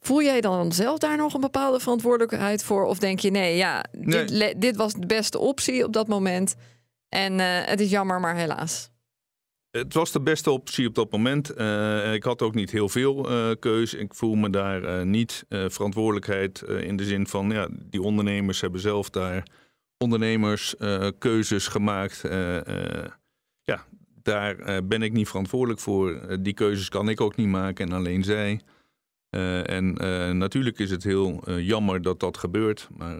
voel 0.00 0.22
jij 0.22 0.40
dan 0.40 0.72
zelf 0.72 0.98
daar 0.98 1.16
nog 1.16 1.34
een 1.34 1.40
bepaalde 1.40 1.80
verantwoordelijkheid 1.80 2.64
voor? 2.64 2.84
Of 2.84 2.98
denk 2.98 3.18
je, 3.18 3.30
nee, 3.30 3.56
ja, 3.56 3.84
nee. 3.92 4.24
Dit, 4.24 4.60
dit 4.60 4.76
was 4.76 4.92
de 4.92 5.06
beste 5.06 5.38
optie 5.38 5.84
op 5.84 5.92
dat 5.92 6.08
moment. 6.08 6.54
En 7.08 7.38
het 7.38 7.80
is 7.80 7.90
jammer, 7.90 8.20
maar 8.20 8.36
helaas. 8.36 8.90
Het 9.72 9.94
was 9.94 10.12
de 10.12 10.20
beste 10.20 10.50
optie 10.50 10.86
op 10.86 10.94
dat 10.94 11.10
moment. 11.10 11.58
Uh, 11.58 12.14
ik 12.14 12.22
had 12.22 12.42
ook 12.42 12.54
niet 12.54 12.70
heel 12.70 12.88
veel 12.88 13.32
uh, 13.32 13.54
keus. 13.58 13.94
Ik 13.94 14.14
voel 14.14 14.34
me 14.34 14.50
daar 14.50 14.82
uh, 14.82 15.02
niet 15.02 15.44
verantwoordelijkheid 15.48 16.62
in 16.62 16.96
de 16.96 17.04
zin 17.04 17.26
van 17.26 17.50
ja, 17.50 17.68
die 17.70 18.02
ondernemers 18.02 18.60
hebben 18.60 18.80
zelf 18.80 19.10
daar 19.10 19.46
ondernemerskeuzes 19.98 21.66
gemaakt. 21.66 22.20
ja, 23.62 23.84
daar 24.22 24.84
ben 24.84 25.02
ik 25.02 25.12
niet 25.12 25.28
verantwoordelijk 25.28 25.80
voor. 25.80 26.36
die 26.40 26.54
keuzes 26.54 26.88
kan 26.88 27.08
ik 27.08 27.20
ook 27.20 27.36
niet 27.36 27.48
maken 27.48 27.86
en 27.86 27.92
alleen 27.92 28.24
zij. 28.24 28.60
en 29.64 29.94
natuurlijk 30.38 30.78
is 30.78 30.90
het 30.90 31.04
heel 31.04 31.58
jammer 31.60 32.02
dat 32.02 32.20
dat 32.20 32.36
gebeurt. 32.36 32.88
Maar 32.96 33.16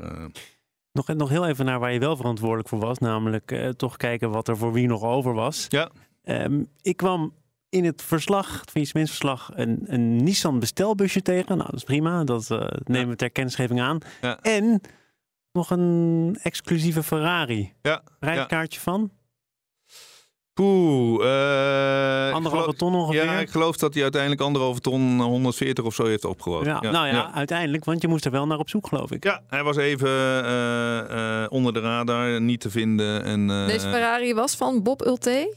nog, 0.92 1.06
nog 1.06 1.28
heel 1.28 1.46
even 1.46 1.64
naar 1.64 1.80
waar 1.80 1.92
je 1.92 1.98
wel 1.98 2.16
verantwoordelijk 2.16 2.68
voor 2.68 2.80
was, 2.80 2.98
namelijk 2.98 3.72
toch 3.76 3.96
kijken 3.96 4.30
wat 4.30 4.48
er 4.48 4.56
voor 4.56 4.72
wie 4.72 4.86
nog 4.86 5.02
over 5.02 5.34
was. 5.34 5.66
Ja. 5.68 5.90
Um, 6.24 6.66
ik 6.80 6.96
kwam 6.96 7.34
in 7.68 7.84
het 7.84 8.02
verslag, 8.02 8.60
het 8.60 8.70
faillissementsverslag, 8.70 9.50
een, 9.54 9.82
een 9.84 10.16
Nissan 10.16 10.58
bestelbusje 10.58 11.22
tegen. 11.22 11.56
Nou, 11.56 11.70
dat 11.70 11.78
is 11.78 11.84
prima. 11.84 12.24
Dat 12.24 12.48
uh, 12.50 12.66
nemen 12.84 13.08
we 13.08 13.16
ter 13.16 13.30
kennisgeving 13.30 13.80
aan. 13.80 13.98
Ja. 14.20 14.38
En 14.40 14.80
nog 15.52 15.70
een 15.70 16.38
exclusieve 16.42 17.02
Ferrari. 17.02 17.72
Ja. 17.82 18.02
Rijkaartje 18.20 18.80
van? 18.80 19.10
Poeh. 20.54 21.24
Uh, 21.24 22.32
anderhalve 22.32 22.74
ton 22.74 22.94
ongeveer? 22.94 23.24
Ja, 23.24 23.38
ik 23.38 23.50
geloof 23.50 23.76
dat 23.76 23.94
hij 23.94 24.02
uiteindelijk 24.02 24.42
anderhalve 24.42 24.80
ton 24.80 25.20
140 25.20 25.84
of 25.84 25.94
zo 25.94 26.04
heeft 26.04 26.24
opgewogen. 26.24 26.66
Ja, 26.66 26.80
nou 26.80 27.06
ja, 27.06 27.32
uiteindelijk, 27.34 27.84
want 27.84 28.02
je 28.02 28.08
moest 28.08 28.24
er 28.24 28.30
wel 28.30 28.46
naar 28.46 28.58
op 28.58 28.68
zoek, 28.68 28.86
geloof 28.86 29.10
ik. 29.10 29.24
Ja, 29.24 29.42
hij 29.48 29.62
was 29.62 29.76
even 29.76 30.08
uh, 30.08 30.98
uh, 31.10 31.46
onder 31.48 31.72
de 31.72 31.80
radar, 31.80 32.40
niet 32.40 32.60
te 32.60 32.70
vinden. 32.70 33.24
En, 33.24 33.46
Deze 33.46 33.88
Ferrari 33.88 34.34
was 34.34 34.54
van 34.54 34.82
Bob 34.82 35.06
Ulte? 35.06 35.54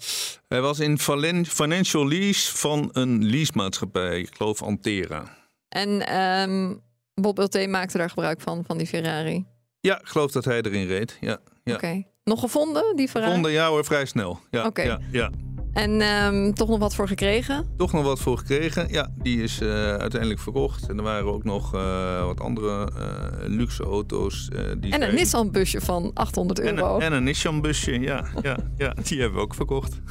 Hij 0.47 0.61
was 0.61 0.79
in 0.79 0.97
financial 1.45 2.07
lease 2.07 2.57
van 2.57 2.89
een 2.91 3.25
leasemaatschappij, 3.25 4.19
ik 4.19 4.35
geloof 4.37 4.61
Antera. 4.61 5.23
En 5.69 6.19
um, 6.21 6.81
Bob 7.13 7.39
Ulte 7.39 7.67
maakte 7.67 7.97
daar 7.97 8.09
gebruik 8.09 8.41
van, 8.41 8.63
van 8.67 8.77
die 8.77 8.87
Ferrari? 8.87 9.45
Ja, 9.79 9.99
ik 9.99 10.07
geloof 10.07 10.31
dat 10.31 10.45
hij 10.45 10.61
erin 10.61 10.87
reed, 10.87 11.17
ja. 11.19 11.37
ja. 11.63 11.73
Oké. 11.73 11.85
Okay. 11.85 12.07
Nog 12.29 12.39
gevonden, 12.39 12.95
die 12.95 13.07
Ferrari? 13.07 13.31
Gevonden, 13.31 13.51
ja 13.51 13.67
hoor, 13.67 13.85
vrij 13.85 14.05
snel. 14.05 14.39
Ja, 14.51 14.65
Oké. 14.65 14.81
Ja, 14.81 14.99
ja. 15.11 15.29
En 15.73 16.01
um, 16.01 16.53
toch 16.53 16.67
nog 16.67 16.79
wat 16.79 16.95
voor 16.95 17.07
gekregen? 17.07 17.65
Toch 17.77 17.91
nog 17.91 18.03
wat 18.03 18.19
voor 18.19 18.37
gekregen. 18.37 18.87
Ja, 18.89 19.09
die 19.17 19.43
is 19.43 19.61
uh, 19.61 19.69
uiteindelijk 19.95 20.39
verkocht. 20.39 20.89
En 20.89 20.97
er 20.97 21.03
waren 21.03 21.33
ook 21.33 21.43
nog 21.43 21.75
uh, 21.75 22.25
wat 22.25 22.39
andere 22.39 22.89
uh, 22.97 23.05
luxe 23.47 23.83
auto's. 23.83 24.47
die 24.49 24.57
en 24.57 24.81
een 24.83 25.01
zijn... 25.01 25.15
Nissan 25.15 25.51
busje 25.51 25.81
van 25.81 26.11
800 26.13 26.59
euro. 26.59 26.73
En 26.73 26.95
een, 26.95 27.01
en 27.01 27.13
een 27.13 27.23
Nissan 27.23 27.61
busje, 27.61 27.99
ja, 27.99 28.25
ja, 28.41 28.57
ja. 28.77 28.93
Die 29.03 29.19
hebben 29.19 29.37
we 29.37 29.43
ook 29.43 29.55
verkocht. 29.55 30.01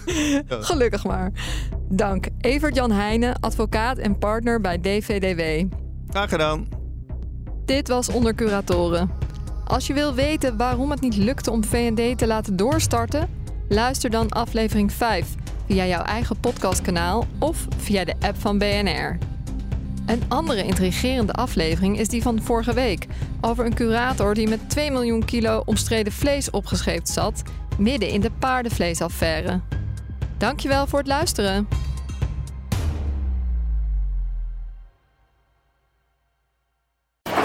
ja. 0.48 0.62
Gelukkig 0.70 1.04
maar. 1.04 1.32
Dank. 1.88 2.26
Evert 2.40 2.74
Jan 2.74 2.90
Heijnen, 2.90 3.40
advocaat 3.40 3.98
en 3.98 4.18
partner 4.18 4.60
bij 4.60 4.80
DVDW. 4.80 5.72
Graag 6.08 6.28
gedaan. 6.28 6.68
Dit 7.64 7.88
was 7.88 8.08
Onder 8.08 8.34
Curatoren. 8.34 9.10
Als 9.64 9.86
je 9.86 9.94
wil 9.94 10.14
weten 10.14 10.56
waarom 10.56 10.90
het 10.90 11.00
niet 11.00 11.16
lukte 11.16 11.50
om 11.50 11.64
VND 11.64 12.18
te 12.18 12.26
laten 12.26 12.56
doorstarten, 12.56 13.28
luister 13.68 14.10
dan 14.10 14.28
aflevering 14.28 14.92
5 14.92 15.34
via 15.66 15.86
jouw 15.86 16.02
eigen 16.02 16.40
podcastkanaal 16.40 17.26
of 17.38 17.66
via 17.76 18.04
de 18.04 18.14
app 18.20 18.40
van 18.40 18.58
BNR. 18.58 19.18
Een 20.06 20.22
andere 20.28 20.64
intrigerende 20.64 21.32
aflevering 21.32 21.98
is 21.98 22.08
die 22.08 22.22
van 22.22 22.42
vorige 22.42 22.74
week 22.74 23.06
over 23.40 23.66
een 23.66 23.74
curator 23.74 24.34
die 24.34 24.48
met 24.48 24.70
2 24.70 24.90
miljoen 24.90 25.24
kilo 25.24 25.62
omstreden 25.64 26.12
vlees 26.12 26.50
opgescheept 26.50 27.08
zat 27.08 27.42
midden 27.78 28.08
in 28.08 28.20
de 28.20 28.30
paardenvleesaffaire. 28.38 29.60
Dankjewel 30.38 30.86
voor 30.86 30.98
het 30.98 31.08
luisteren. 31.08 31.68